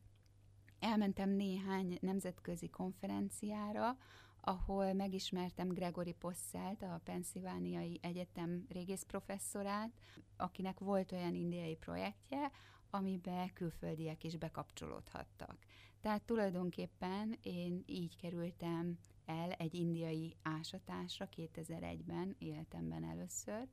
[0.79, 3.97] elmentem néhány nemzetközi konferenciára,
[4.41, 9.91] ahol megismertem Gregory Posselt, a Pennsylvániai Egyetem régész professzorát,
[10.37, 12.51] akinek volt olyan indiai projektje,
[12.89, 15.57] amiben külföldiek is bekapcsolódhattak.
[16.01, 18.97] Tehát tulajdonképpen én így kerültem
[19.31, 23.67] el egy indiai ásatásra 2001-ben, életemben először,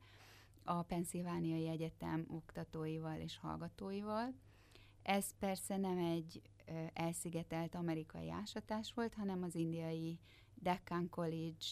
[0.63, 4.33] a Pennsylvániai Egyetem oktatóival és hallgatóival.
[5.01, 6.41] Ez persze nem egy
[6.93, 10.19] elszigetelt amerikai ásatás volt, hanem az indiai
[10.53, 11.65] Deccan College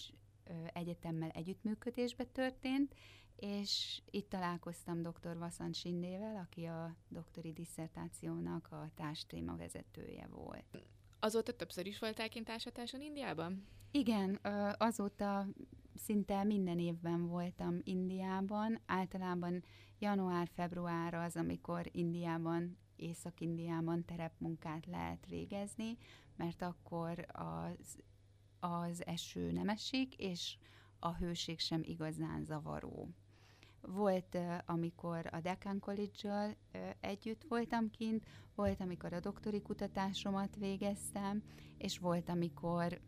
[0.73, 2.95] egyetemmel együttműködésbe történt,
[3.35, 5.37] és itt találkoztam dr.
[5.37, 10.85] Vasant Sindével, aki a doktori disszertációnak a társtéma vezetője volt.
[11.19, 13.67] Azóta többször is voltál kint ásatáson Indiában?
[13.91, 14.39] Igen,
[14.77, 15.47] azóta
[15.95, 18.79] szinte minden évben voltam Indiában.
[18.85, 19.63] Általában
[19.99, 25.97] január-február az, amikor Indiában, Észak-Indiában terepmunkát lehet végezni,
[26.35, 27.97] mert akkor az,
[28.59, 30.57] az eső nem esik, és
[30.99, 33.09] a hőség sem igazán zavaró.
[33.81, 41.43] Volt, amikor a Deccan College-jal ö, együtt voltam kint, volt, amikor a doktori kutatásomat végeztem,
[41.77, 43.01] és volt, amikor,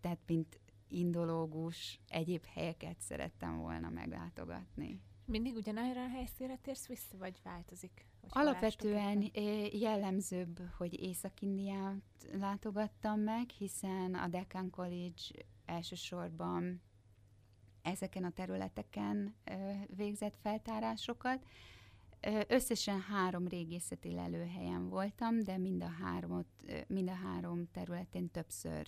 [0.00, 5.00] tehát mint indológus, egyéb helyeket szerettem volna meglátogatni.
[5.24, 8.06] Mindig ugyanarra a helyszínre térsz vissza, vagy változik?
[8.20, 9.30] hogyha Alapvetően
[9.72, 15.22] jellemzőbb, hogy Észak-Indiát látogattam meg, hiszen a Deccan College
[15.64, 16.82] elsősorban
[17.90, 19.34] ezeken a területeken
[19.96, 21.46] végzett feltárásokat.
[22.48, 26.46] Összesen három régészeti lelőhelyen voltam, de mind a, háromot,
[26.86, 28.86] mind a három területén többször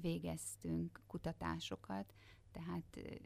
[0.00, 2.14] végeztünk kutatásokat,
[2.52, 3.18] tehát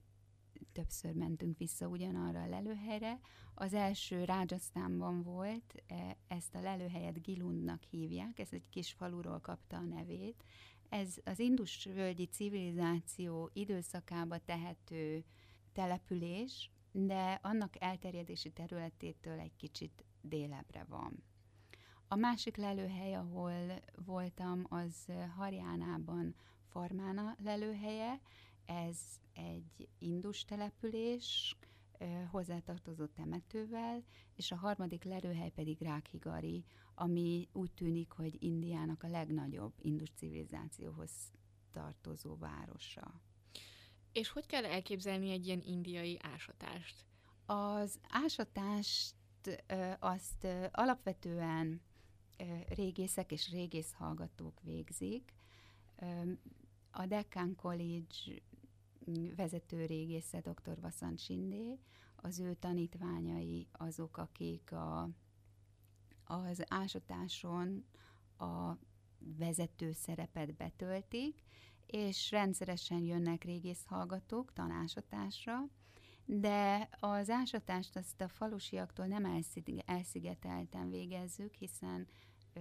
[0.72, 3.20] többször mentünk vissza ugyanarra a lelőhelyre.
[3.54, 9.76] Az első Rádzsasztánban volt, e, ezt a lelőhelyet Gilundnak hívják, ez egy kis faluról kapta
[9.76, 10.44] a nevét.
[10.92, 15.24] Ez az Indus-völgyi civilizáció időszakába tehető
[15.72, 21.22] település, de annak elterjedési területétől egy kicsit délebbre van.
[22.09, 26.35] A másik lelőhely, ahol voltam, az Harjánában
[26.68, 28.20] Farmána lelőhelye.
[28.66, 28.98] Ez
[29.33, 31.57] egy indus település,
[32.31, 34.02] hozzátartozó temetővel,
[34.35, 41.11] és a harmadik lelőhely pedig Rákhigari, ami úgy tűnik, hogy Indiának a legnagyobb indus civilizációhoz
[41.70, 43.20] tartozó városa.
[44.12, 47.05] És hogy kell elképzelni egy ilyen indiai ásatást?
[47.46, 49.14] Az ásatást
[49.98, 51.81] azt alapvetően
[52.68, 55.33] régészek és régészhallgatók végzik.
[55.96, 56.33] Ö,
[56.90, 58.40] A Deccan College
[59.37, 60.81] vezető régésze dr.
[60.81, 61.78] Vasant Sindé,
[62.16, 65.09] az ő tanítványai azok, akik a,
[66.32, 67.84] az ásatáson
[68.38, 68.72] a
[69.18, 71.42] vezető szerepet betöltik,
[71.86, 75.68] és rendszeresen jönnek régészhallgatók tanásatásra,
[76.24, 82.06] de az ásatást azt a falusiaktól nem elszig- elszigetelten végezzük, hiszen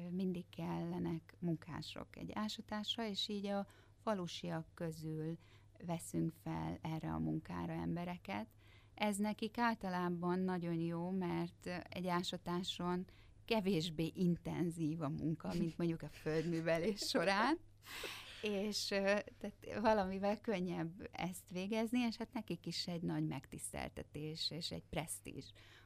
[0.09, 3.67] mindig kellenek munkások egy ásatásra, és így a
[4.03, 5.37] falusiak közül
[5.85, 8.47] veszünk fel erre a munkára embereket.
[8.93, 13.05] Ez nekik általában nagyon jó, mert egy ásatáson
[13.45, 17.57] kevésbé intenzív a munka, mint mondjuk a földművelés során,
[18.41, 24.83] és tehát valamivel könnyebb ezt végezni, és hát nekik is egy nagy megtiszteltetés és egy
[24.89, 25.45] presztízs,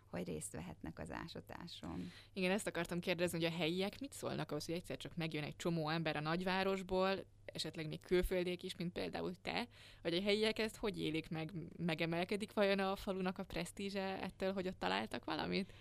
[0.10, 2.12] hogy részt vehetnek az ásatáson.
[2.34, 5.56] Igen, ezt akartam kérdezni, hogy a helyiek mit szólnak ahhoz, hogy egyszer csak megjön egy
[5.56, 9.68] csomó ember a nagyvárosból, esetleg még külföldiek is, mint például te,
[10.02, 11.52] hogy a helyiek ezt hogy élik meg?
[11.78, 15.74] Megemelkedik vajon a falunak a presztízse ettől, hogy ott találtak valamit?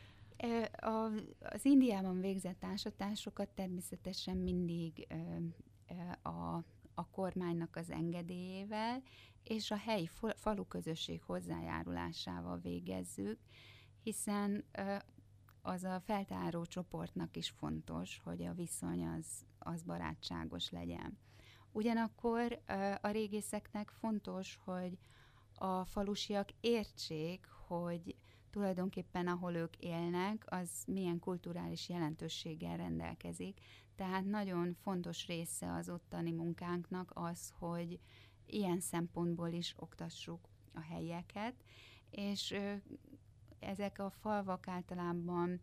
[1.38, 5.07] Az Indiában végzett ásatásokat természetesen mindig
[6.23, 6.55] a,
[6.94, 9.03] a kormánynak az engedélyével
[9.42, 13.38] és a helyi falu közösség hozzájárulásával végezzük,
[14.03, 14.64] hiszen
[15.62, 19.27] az a feltáró csoportnak is fontos, hogy a viszony az,
[19.59, 21.18] az barátságos legyen.
[21.73, 22.62] Ugyanakkor
[23.01, 24.99] a régészeknek fontos, hogy
[25.55, 28.16] a falusiak értsék, hogy
[28.54, 33.60] tulajdonképpen ahol ők élnek, az milyen kulturális jelentőséggel rendelkezik.
[33.96, 37.98] Tehát nagyon fontos része az ottani munkánknak az, hogy
[38.46, 41.54] ilyen szempontból is oktassuk a helyieket,
[42.10, 42.54] és
[43.58, 45.60] ezek a falvak általában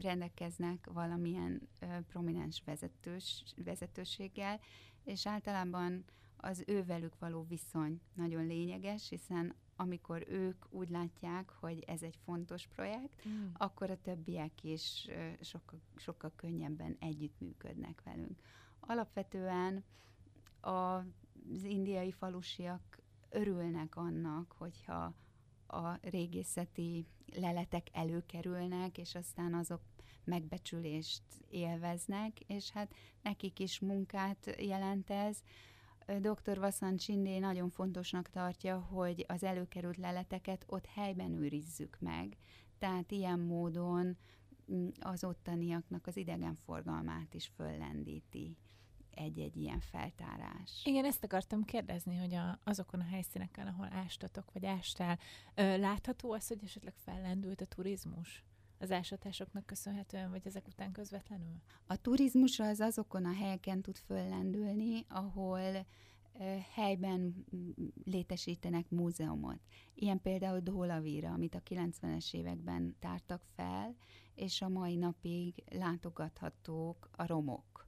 [0.00, 1.68] rendelkeznek valamilyen
[2.08, 4.60] prominens vezetős, vezetőséggel,
[5.04, 6.04] és általában
[6.36, 12.66] az ővelük való viszony nagyon lényeges, hiszen amikor ők úgy látják, hogy ez egy fontos
[12.66, 13.46] projekt, Mm.
[13.52, 15.08] akkor a többiek is
[15.40, 18.38] sokkal, sokkal könnyebben együttműködnek velünk.
[18.80, 19.84] Alapvetően
[20.60, 22.98] az indiai falusiak
[23.30, 25.14] örülnek annak, hogyha
[25.66, 29.80] a régészeti leletek előkerülnek, és aztán azok
[30.24, 35.42] megbecsülést élveznek, és hát nekik is munkát jelent ez.
[36.20, 36.58] Dr.
[36.58, 42.36] Vasant Csindé nagyon fontosnak tartja, hogy az előkerült leleteket ott helyben őrizzük meg,
[42.78, 44.16] tehát ilyen módon
[44.72, 48.56] mm, az ottaniaknak az idegenforgalmát is föllendíti
[49.10, 50.82] egy-egy ilyen feltárás.
[50.84, 55.18] Igen, ezt akartam kérdezni, hogy a, azokon a helyszíneken, ahol ástatok, vagy ástál,
[55.54, 58.44] ö, látható az, hogy esetleg fellendült a turizmus?
[58.80, 61.60] Az ásatásoknak köszönhetően, vagy ezek után közvetlenül?
[61.86, 65.86] A turizmus az azokon a helyeken tud föllendülni, ahol
[66.74, 67.44] helyben
[68.04, 69.60] létesítenek múzeumot.
[69.94, 73.96] Ilyen például Dólavira, amit a 90-es években tártak fel,
[74.34, 77.86] és a mai napig látogathatók a romok.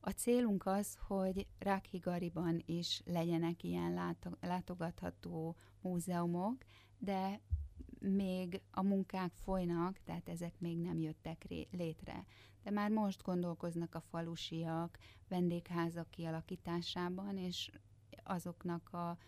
[0.00, 6.64] A célunk az, hogy Rákhigariban is legyenek ilyen láto- látogatható múzeumok,
[6.98, 7.40] de
[8.02, 12.26] még a munkák folynak, tehát ezek még nem jöttek ré- létre.
[12.62, 14.98] De már most gondolkoznak a falusiak
[15.28, 17.70] vendégházak kialakításában, és
[18.22, 19.18] azoknak a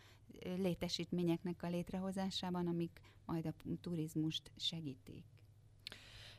[0.56, 5.24] létesítményeknek a létrehozásában, amik majd a turizmust segítik.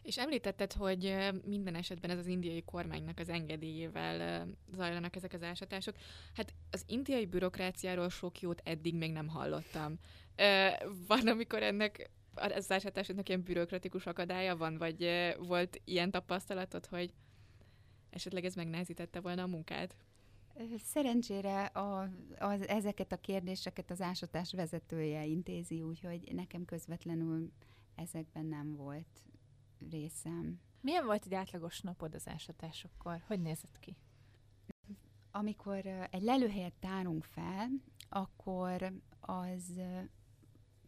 [0.02, 1.16] És említetted, hogy
[1.46, 5.96] minden esetben ez az indiai kormánynak az engedélyével zajlanak ezek az ásatások.
[6.34, 10.00] Hát az indiai bürokráciáról sok jót eddig még nem hallottam.
[11.08, 15.10] Van, amikor ennek az ásatásoknak ilyen bürokratikus akadálya van, vagy
[15.40, 17.14] volt ilyen tapasztalatod, hogy
[18.10, 19.96] esetleg ez megnehezítette volna a munkát?
[20.78, 27.52] Szerencsére a, az, ezeket a kérdéseket az ásatás vezetője intézi, úgyhogy nekem közvetlenül
[27.96, 29.24] ezekben nem volt
[29.90, 30.60] részem.
[30.82, 33.24] Milyen volt egy átlagos napod az ásatásokkor?
[33.28, 33.98] Hogy nézett ki?
[35.32, 37.70] Amikor egy lelőhelyet tárunk fel,
[38.10, 39.82] akkor az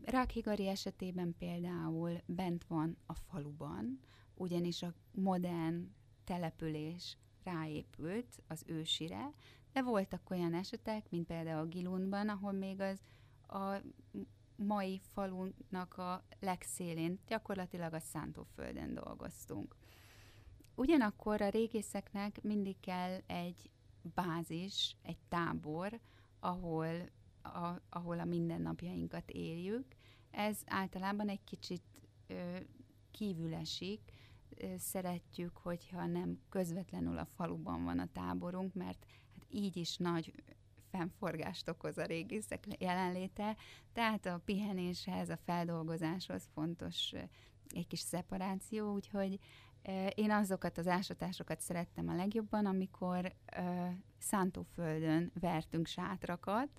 [0.01, 3.99] Rákhigari esetében például bent van a faluban,
[4.35, 9.33] ugyanis a modern település ráépült az ősire,
[9.71, 12.99] de voltak olyan esetek, mint például a Gilunban, ahol még az
[13.47, 13.81] a
[14.55, 19.75] mai falunak a legszélén, gyakorlatilag a szántóföldön dolgoztunk.
[20.75, 23.69] Ugyanakkor a régészeknek mindig kell egy
[24.01, 25.99] bázis, egy tábor,
[26.39, 27.09] ahol
[27.53, 29.85] a, ahol a mindennapjainkat éljük.
[30.31, 31.83] Ez általában egy kicsit
[32.27, 32.57] ö,
[33.11, 34.01] kívül esik.
[34.49, 40.33] Ö, szeretjük, hogyha nem közvetlenül a faluban van a táborunk, mert hát így is nagy
[40.89, 43.55] fennforgást okoz a régészek jelenléte,
[43.93, 47.13] tehát a pihenéshez, a feldolgozáshoz fontos
[47.69, 49.39] egy kis szeparáció, úgyhogy
[50.15, 53.33] én azokat az ásatásokat szerettem a legjobban, amikor
[54.17, 56.69] szántóföldön vertünk sátrakat,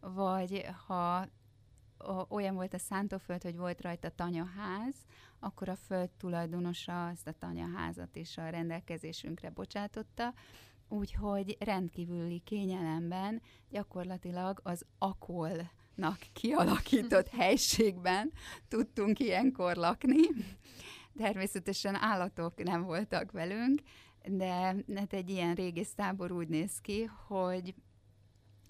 [0.00, 1.26] vagy ha
[2.28, 4.94] olyan volt a szántóföld, hogy volt rajta tanyaház,
[5.38, 10.34] akkor a föld tulajdonosa azt a tanyaházat is a rendelkezésünkre bocsátotta,
[10.88, 18.32] úgyhogy rendkívüli kényelemben gyakorlatilag az akolnak kialakított helységben
[18.68, 20.20] tudtunk ilyenkor lakni.
[21.16, 23.80] Természetesen állatok nem voltak velünk,
[24.24, 24.52] de
[24.94, 27.74] hát egy ilyen régésztábor úgy néz ki, hogy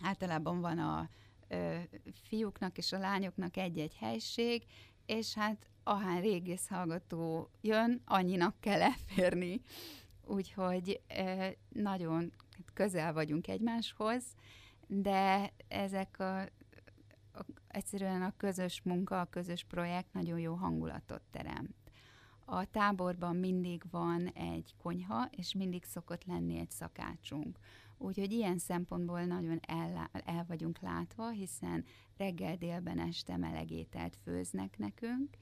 [0.02, 1.08] általában van a
[1.48, 1.78] ö,
[2.22, 4.64] fiúknak és a lányoknak egy-egy helység,
[5.06, 9.60] és hát ahány régész hallgató jön, annyinak kell elférni.
[10.24, 12.32] Úgyhogy ö, nagyon
[12.74, 14.24] közel vagyunk egymáshoz,
[14.86, 21.74] de ezek a, a, egyszerűen a közös munka, a közös projekt nagyon jó hangulatot teremt.
[22.44, 27.58] A táborban mindig van egy konyha, és mindig szokott lenni egy szakácsunk.
[28.02, 31.84] Úgyhogy ilyen szempontból nagyon el, el vagyunk látva, hiszen
[32.16, 35.36] reggel, délben, este meleg ételt főznek nekünk,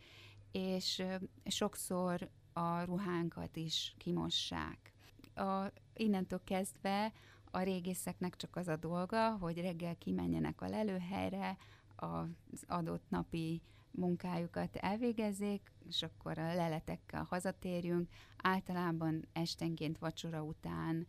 [0.52, 1.02] és
[1.44, 4.92] sokszor a ruhánkat is kimossák.
[5.34, 7.12] A, innentől kezdve
[7.50, 11.56] a régészeknek csak az a dolga, hogy reggel kimenjenek a lelőhelyre,
[11.96, 18.08] az adott napi munkájukat elvégezzék, és akkor a leletekkel hazatérjünk.
[18.36, 21.06] Általában estenként vacsora után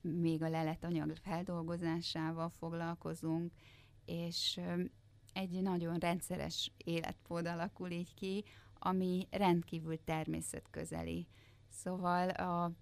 [0.00, 3.52] még a leletanyag feldolgozásával foglalkozunk,
[4.04, 4.60] és
[5.32, 8.44] egy nagyon rendszeres életmód alakul így ki,
[8.78, 11.26] ami rendkívül természetközeli.
[11.68, 12.72] Szóval a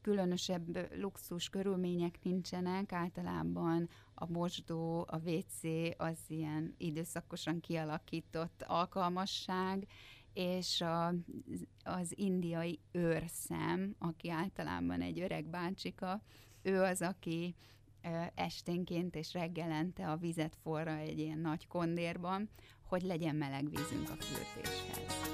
[0.00, 5.60] különösebb luxus körülmények nincsenek, általában a mosdó, a WC
[5.96, 9.86] az ilyen időszakosan kialakított alkalmasság,
[10.36, 11.14] és a,
[11.84, 16.22] az indiai őrszem, aki általában egy öreg bácsika,
[16.62, 17.54] ő az, aki
[18.34, 22.48] esténként és reggelente a vizet forra egy ilyen nagy kondérban,
[22.82, 25.25] hogy legyen meleg vízünk a fürdéshez.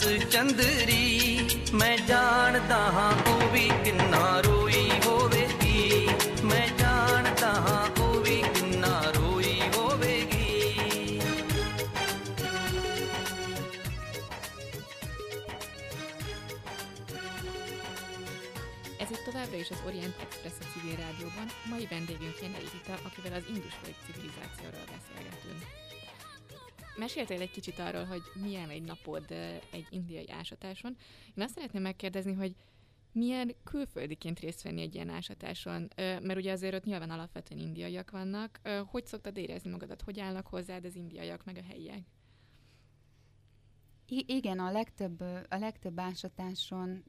[0.00, 1.40] ਚੰਦਰੀ
[1.74, 6.08] ਮੈਂ ਜਾਣਦਾ ਹਾਂ ਉਹ ਵੀ ਕਿੰਨਾ ਰੋਈ ਹੋਵੇਗੀ
[6.44, 10.48] ਮੈਂ ਜਾਣਦਾ ਹਾਂ ਉਹ ਵੀ ਕਿੰਨਾ ਰੋਈ ਹੋਵੇਗੀ
[19.02, 21.46] Ez itt továbbra is az Orient Express a civil rádióban.
[21.70, 23.76] Mai vendégünk Jenei Rita, akivel az Indus
[24.06, 24.19] civil
[27.00, 29.30] Meséltél egy kicsit arról, hogy milyen egy napod
[29.70, 30.96] egy indiai ásatáson.
[31.34, 32.54] Én azt szeretném megkérdezni, hogy
[33.12, 35.88] milyen külföldiként részt venni egy ilyen ásatáson?
[35.96, 38.60] Mert ugye azért ott nyilván alapvetően indiaiak vannak.
[38.86, 40.02] Hogy szoktad érezni magadat?
[40.02, 42.02] Hogy állnak hozzád az indiaiak, meg a helyiek?
[44.06, 47.04] I- igen, a legtöbb, a legtöbb ásatáson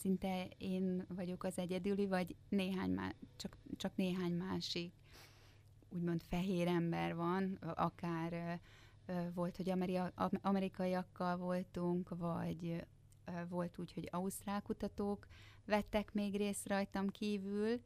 [0.00, 4.92] szinte én vagyok az egyedüli, vagy néhány má- csak, csak néhány másik
[5.88, 8.60] úgymond fehér ember van, akár
[9.34, 9.72] volt, hogy
[10.40, 12.86] amerikaiakkal voltunk, vagy
[13.48, 15.26] volt úgy, hogy ausztrál kutatók
[15.64, 17.80] vettek még részt rajtam kívül,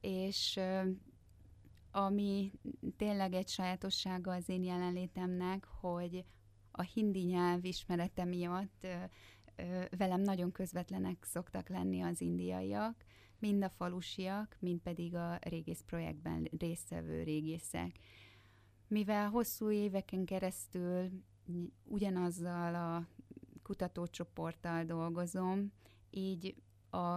[0.00, 0.60] és
[1.90, 2.52] ami
[2.96, 6.24] tényleg egy sajátossága az én jelenlétemnek, hogy
[6.70, 8.86] a hindi nyelv ismerete miatt
[9.96, 13.04] velem nagyon közvetlenek szoktak lenni az indiaiak,
[13.38, 17.98] mind a falusiak, mind pedig a régész projektben résztvevő régészek.
[18.90, 21.10] Mivel hosszú éveken keresztül
[21.84, 23.06] ugyanazzal a
[23.62, 25.72] kutatócsoporttal dolgozom,
[26.10, 26.54] így
[26.90, 27.16] a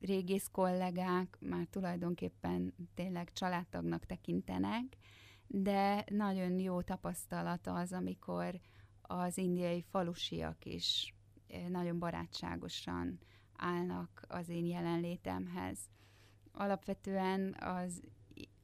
[0.00, 4.84] régész kollégák már tulajdonképpen tényleg családtagnak tekintenek,
[5.46, 8.60] de nagyon jó tapasztalat az, amikor
[9.02, 11.14] az indiai falusiak is
[11.46, 13.18] eh, nagyon barátságosan
[13.56, 15.78] állnak az én jelenlétemhez.
[16.52, 18.02] Alapvetően az,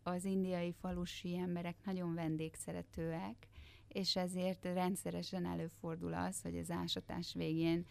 [0.02, 3.48] az indiai falusi emberek nagyon vendégszeretőek,
[3.88, 7.86] és ezért rendszeresen előfordul az, hogy az ásatás végén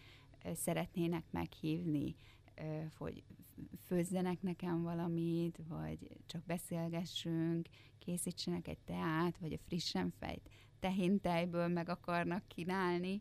[0.54, 2.14] szeretnének meghívni,
[2.98, 3.22] hogy
[3.86, 10.48] főzzenek nekem valamit, vagy csak beszélgessünk, készítsenek egy teát, vagy a frissen fejt
[10.80, 13.20] tehintejből meg akarnak kínálni.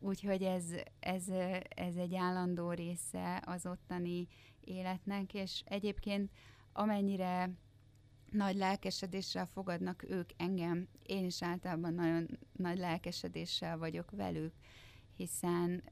[0.00, 0.64] Úgyhogy ez,
[1.00, 1.28] ez,
[1.68, 4.26] ez egy állandó része az ottani
[4.60, 6.30] életnek, és egyébként
[6.72, 7.50] amennyire
[8.30, 14.54] nagy lelkesedéssel fogadnak ők engem, én is általában nagyon nagy lelkesedéssel vagyok velük,
[15.16, 15.82] hiszen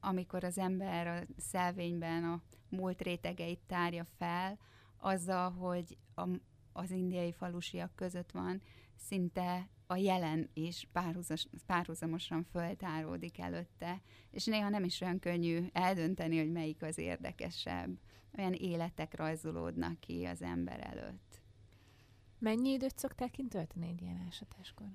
[0.00, 4.58] amikor az ember a szelvényben a múlt rétegeit tárja fel,
[4.96, 6.28] azzal, hogy a,
[6.72, 8.62] az indiai falusiak között van,
[8.96, 16.38] szinte a jelen is párhuzas, párhuzamosan föltáródik előtte, és néha nem is olyan könnyű eldönteni,
[16.38, 17.98] hogy melyik az érdekesebb.
[18.38, 21.42] Olyan életek rajzolódnak ki az ember előtt.
[22.38, 24.86] Mennyi időt szoktál kint tölteni egy ilyen ásatáskor?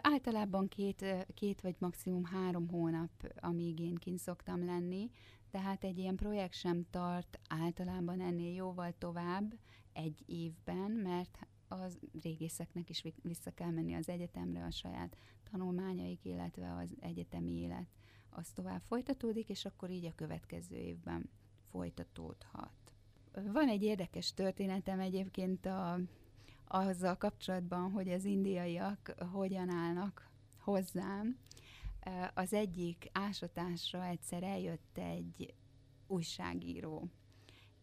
[0.00, 5.10] Általában két, két vagy maximum három hónap, amíg én kint szoktam lenni,
[5.50, 9.58] tehát egy ilyen projekt sem tart általában ennél jóval tovább,
[9.92, 15.16] egy évben, mert az régészeknek is vi- vissza kell menni az egyetemre, a saját
[15.50, 17.88] tanulmányaik, illetve az egyetemi élet
[18.30, 21.30] az tovább folytatódik, és akkor így a következő évben
[21.76, 22.70] folytatódhat.
[23.32, 25.98] Van egy érdekes történetem egyébként a,
[26.66, 31.38] azzal kapcsolatban, hogy az indiaiak hogyan állnak hozzám.
[32.34, 35.54] Az egyik ásatásra egyszer eljött egy
[36.06, 37.08] újságíró,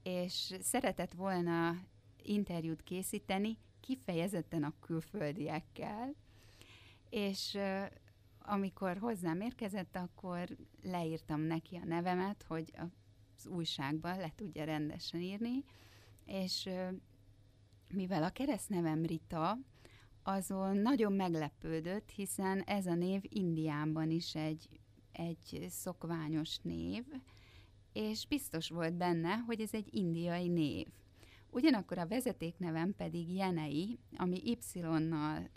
[0.03, 1.77] és szeretett volna
[2.23, 6.13] interjút készíteni, kifejezetten a külföldiekkel,
[7.09, 7.57] és
[8.39, 10.47] amikor hozzám érkezett, akkor
[10.83, 12.73] leírtam neki a nevemet, hogy
[13.43, 15.63] az újságban le tudja rendesen írni,
[16.25, 16.69] és
[17.89, 19.57] mivel a keresztnevem Rita,
[20.23, 24.69] azon nagyon meglepődött, hiszen ez a név Indiában is egy,
[25.11, 27.03] egy szokványos név,
[27.93, 30.87] és biztos volt benne, hogy ez egy indiai név.
[31.49, 35.49] Ugyanakkor a vezetéknevem pedig Jenei, ami Y-nal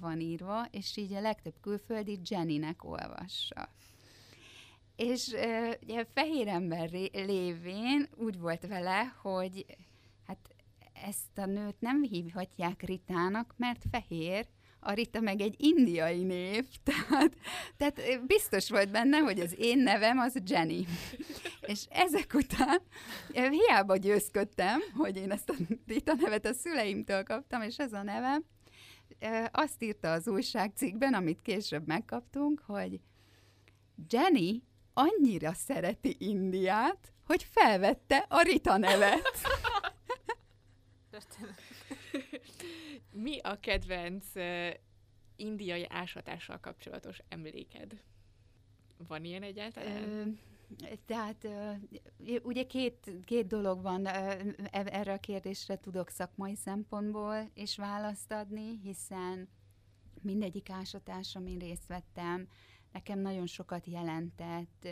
[0.00, 3.68] van írva, és így a legtöbb külföldi Jennynek olvassa.
[4.96, 9.66] És ö, ugye fehér ember lévén úgy volt vele, hogy
[10.26, 10.54] hát
[11.06, 14.46] ezt a nőt nem hívhatják Ritának, mert fehér,
[14.86, 17.36] a Rita meg egy indiai név, tehát,
[17.76, 20.86] tehát biztos volt benne, hogy az én nevem az Jenny.
[21.66, 22.80] És ezek után
[23.32, 25.54] hiába győzködtem, hogy én ezt a
[25.86, 28.44] Rita nevet a szüleimtől kaptam, és ez a nevem,
[29.50, 33.00] azt írta az újságcikkben, amit később megkaptunk, hogy
[34.10, 34.62] Jenny
[34.94, 39.38] annyira szereti Indiát, hogy felvette a Rita nevet.
[43.12, 44.68] Mi a kedvenc uh,
[45.36, 48.02] indiai ásatással kapcsolatos emléked?
[49.08, 50.02] Van ilyen egyáltalán?
[50.02, 50.22] Ö,
[51.06, 51.72] Tehát ö,
[52.42, 58.32] ugye két, két dolog van, ö, e- erre a kérdésre tudok szakmai szempontból is választ
[58.32, 59.48] adni, hiszen
[60.22, 62.48] mindegyik ásatás, amin részt vettem,
[62.94, 64.88] nekem nagyon sokat jelentett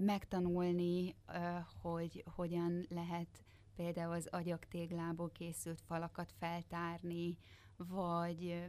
[0.00, 1.14] megtanulni,
[1.82, 3.44] hogy hogyan lehet
[3.76, 7.38] például az agyaktéglából készült falakat feltárni,
[7.76, 8.64] vagy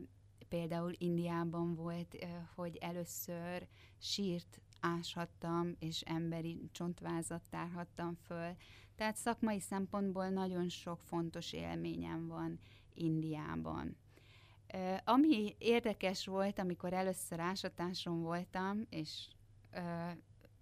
[0.49, 8.55] például Indiában volt, hogy először sírt áshattam, és emberi csontvázat tárhattam föl.
[8.95, 12.59] Tehát szakmai szempontból nagyon sok fontos élményem van
[12.93, 13.97] Indiában.
[15.03, 19.27] Ami érdekes volt, amikor először ásatáson voltam, és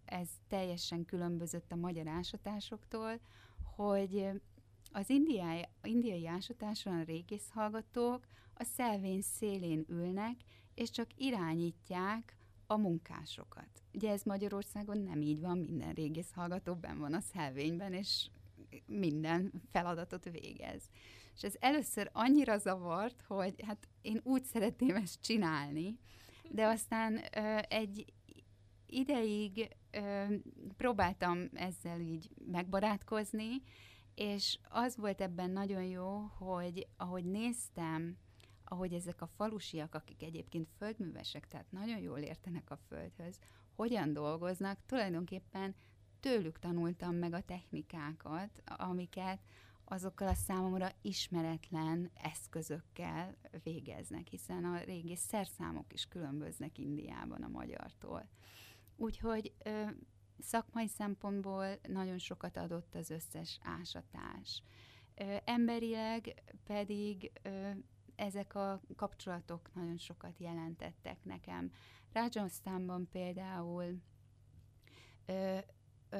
[0.05, 3.19] ez teljesen különbözött a magyar ásatásoktól,
[3.75, 4.29] hogy
[4.91, 10.35] az indiai, indiai ásatáson a régészhallgatók a szelvény szélén ülnek,
[10.73, 12.37] és csak irányítják
[12.67, 13.69] a munkásokat.
[13.93, 18.29] Ugye ez Magyarországon nem így van, minden régészhallgató benn van a szelvényben, és
[18.85, 20.89] minden feladatot végez.
[21.37, 25.99] És ez először annyira zavart, hogy hát én úgy szeretném ezt csinálni,
[26.51, 28.13] de aztán ö, egy
[28.85, 30.23] ideig ö,
[30.77, 33.61] próbáltam ezzel így megbarátkozni,
[34.15, 38.17] és az volt ebben nagyon jó, hogy ahogy néztem,
[38.63, 43.39] ahogy ezek a falusiak, akik egyébként földművesek, tehát nagyon jól értenek a földhöz,
[43.75, 45.75] hogyan dolgoznak, tulajdonképpen
[46.19, 49.39] tőlük tanultam meg a technikákat, amiket
[49.89, 58.29] azokkal a számomra ismeretlen eszközökkel végeznek, hiszen a régi szerszámok is különböznek Indiában a magyartól.
[58.95, 59.83] Úgyhogy ö,
[60.39, 64.63] szakmai szempontból nagyon sokat adott az összes ásatás.
[65.15, 67.69] Ö, emberileg pedig ö,
[68.15, 71.71] ezek a kapcsolatok nagyon sokat jelentettek nekem.
[72.11, 74.01] Rajasztánban például
[75.25, 75.57] ö,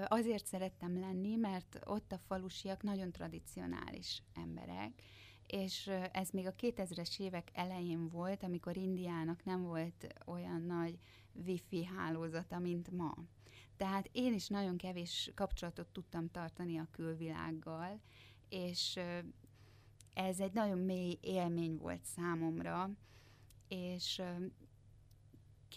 [0.08, 5.02] azért szerettem lenni, mert ott a falusiak nagyon tradicionális emberek,
[5.48, 11.00] és ez még a 2000-es évek elején volt, amikor Indiának nem volt olyan nagy
[11.46, 13.14] wifi hálózata, mint ma.
[13.78, 18.00] Tehát én is nagyon kevés kapcsolatot tudtam tartani a külvilággal,
[18.50, 19.00] és
[20.14, 22.90] ez egy nagyon mély élmény volt számomra,
[23.68, 24.22] és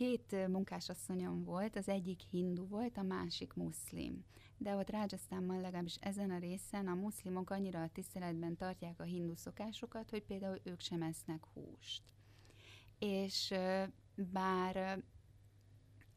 [0.01, 4.25] két munkásasszonyom volt, az egyik hindu volt, a másik muszlim.
[4.57, 9.35] De ott Rajasztánban legalábbis ezen a részen a muszlimok annyira a tiszteletben tartják a hindu
[9.35, 12.03] szokásokat, hogy például ők sem esznek húst.
[12.99, 13.55] És
[14.15, 15.05] bár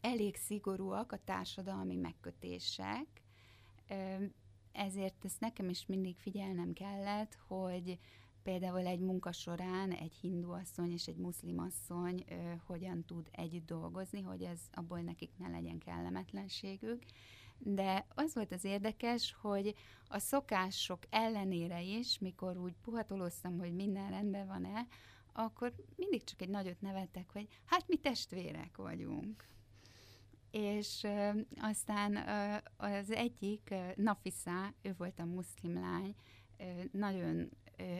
[0.02, 3.08] elég szigorúak a társadalmi megkötések,
[4.72, 8.00] ezért ezt nekem is mindig figyelnem kellett, hogy
[8.44, 12.34] például egy munka során egy hindu asszony és egy muszlim asszony ö,
[12.66, 17.04] hogyan tud együtt dolgozni, hogy ez abból nekik ne legyen kellemetlenségük.
[17.58, 19.76] De az volt az érdekes, hogy
[20.08, 24.88] a szokások ellenére is, mikor úgy puhatoloztam, hogy minden rendben van-e,
[25.34, 29.48] akkor mindig csak egy nagyot nevettek, hogy hát mi testvérek vagyunk.
[30.52, 36.16] És ö, aztán ö, az egyik, ö, Nafisa, ő volt a muszlim lány,
[36.58, 37.50] ö, nagyon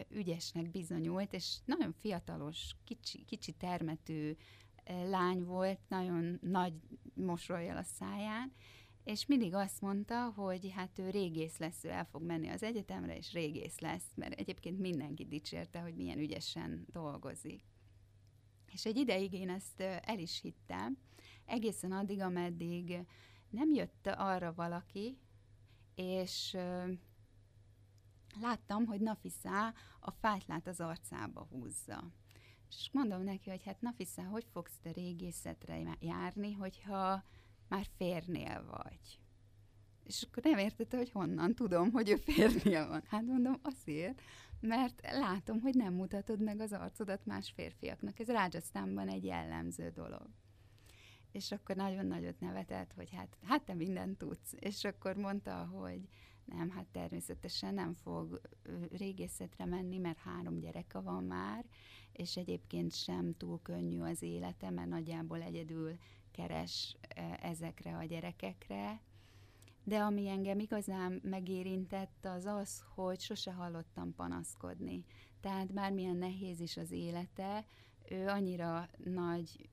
[0.08, 4.36] ügyesnek bizonyult, és nagyon fiatalos, kicsi, kicsi termetű
[4.86, 6.74] lány volt, nagyon nagy
[7.14, 8.52] mosolyjal a száján,
[9.04, 13.16] és mindig azt mondta, hogy hát ő régész lesz, ő el fog menni az egyetemre,
[13.16, 17.64] és régész lesz, mert egyébként mindenki dicsérte, hogy milyen ügyesen dolgozik.
[18.72, 20.98] És egy ideig én ezt el is hittem,
[21.44, 23.06] egészen addig, ameddig
[23.50, 25.18] nem jött arra valaki,
[25.94, 26.56] és
[28.40, 29.66] láttam, hogy Nafisa
[30.00, 32.12] a fájtlát az arcába húzza.
[32.68, 37.24] És mondom neki, hogy hát Nafisa, hogy fogsz te régészetre járni, hogyha
[37.68, 39.18] már férnél vagy?
[40.04, 43.02] És akkor nem értette, hogy honnan tudom, hogy ő férnél van.
[43.06, 44.20] Hát mondom, azért,
[44.60, 48.18] mert látom, hogy nem mutatod meg az arcodat más férfiaknak.
[48.18, 50.28] Ez Rajasztánban egy jellemző dolog.
[51.32, 54.54] És akkor nagyon nagyot nevetett, hogy hát, hát te mindent tudsz.
[54.58, 56.08] És akkor mondta, hogy
[56.44, 58.40] nem, hát természetesen nem fog
[58.90, 61.64] régészetre menni, mert három gyereke van már,
[62.12, 65.98] és egyébként sem túl könnyű az élete, mert nagyjából egyedül
[66.30, 69.00] keres ö, ezekre a gyerekekre.
[69.84, 75.04] De ami engem igazán megérintett, az az, hogy sose hallottam panaszkodni.
[75.40, 77.64] Tehát bármilyen nehéz is az élete,
[78.08, 79.68] ő annyira nagy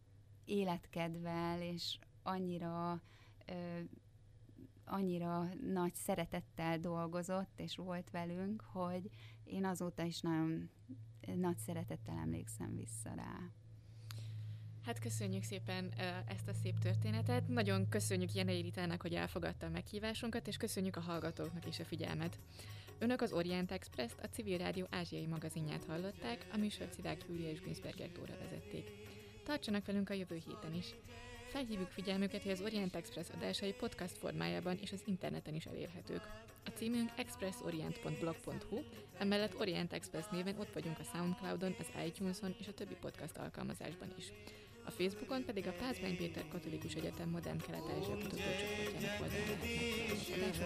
[0.45, 3.01] életkedvel, és annyira
[4.91, 9.09] annyira nagy szeretettel dolgozott, és volt velünk, hogy
[9.43, 10.69] én azóta is nagyon
[11.35, 13.39] nagy szeretettel emlékszem vissza rá.
[14.85, 15.93] Hát köszönjük szépen
[16.27, 17.47] ezt a szép történetet.
[17.47, 22.39] Nagyon köszönjük Jenei Ritának, hogy elfogadta a meghívásunkat, és köszönjük a hallgatóknak is a figyelmet.
[22.99, 27.61] Önök az Orient Express-t, a Civil Rádió ázsiai magazinját hallották, a műsort Szidák Júlia és
[27.61, 28.91] Günzberger Tóra vezették.
[29.43, 30.95] Tartsanak velünk a jövő héten is.
[31.51, 36.21] Felhívjuk figyelmüket, hogy az Orient Express adásai podcast formájában és az interneten is elérhetők.
[36.65, 38.79] A címünk expressorient.blog.hu,
[39.17, 44.13] emellett Orient Express néven ott vagyunk a Soundcloudon, az iTunes-on és a többi podcast alkalmazásban
[44.17, 44.25] is.
[44.85, 50.61] A Facebookon pedig a Pázmány Péter Katolikus Egyetem Modern Kelet-Ázsia kutatócsoportjának oldalán!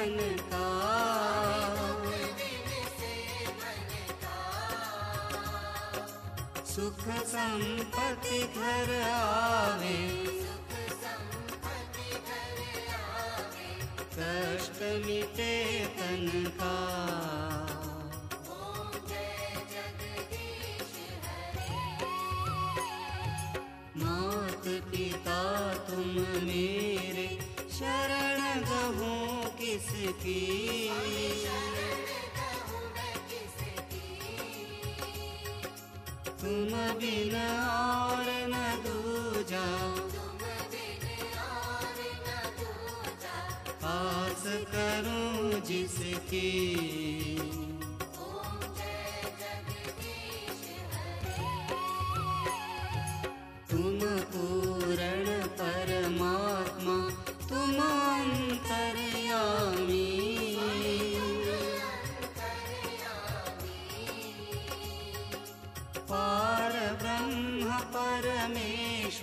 [0.00, 0.66] मन का
[6.66, 7.00] सुख
[7.32, 9.98] संपत्ति घर आवे।
[14.14, 15.54] कष्ट मिटे
[15.98, 16.24] तन
[16.60, 16.76] का।
[23.96, 25.42] मात पिता
[25.74, 26.08] तुम
[26.46, 27.28] मेरे
[27.78, 28.09] शरण
[30.24, 30.88] किसकी
[36.40, 38.54] तुम बिन और न
[38.84, 39.64] दूजा।
[43.88, 44.44] आस
[44.74, 46.50] करूँ जिसकी।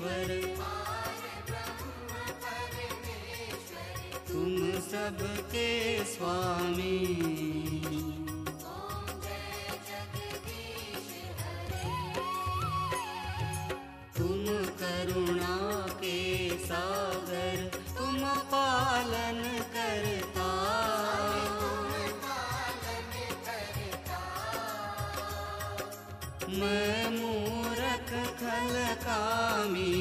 [0.02, 0.68] परमेश्वर।
[4.28, 7.06] तुम सबके स्वामी।
[14.18, 14.46] तुम
[14.80, 15.87] करुणा
[29.18, 29.94] कामी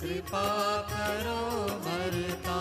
[0.00, 0.48] कृपा
[0.90, 1.40] करो
[1.86, 2.58] भरता।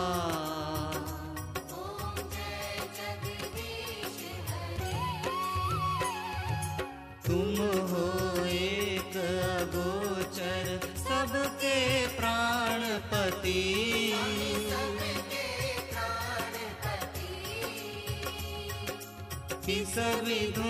[7.27, 7.55] तुम
[7.91, 8.05] हो
[8.47, 10.65] एक अगोचर
[10.97, 11.77] सबके
[12.17, 13.63] प्राणपति।
[19.67, 20.69] किस विधु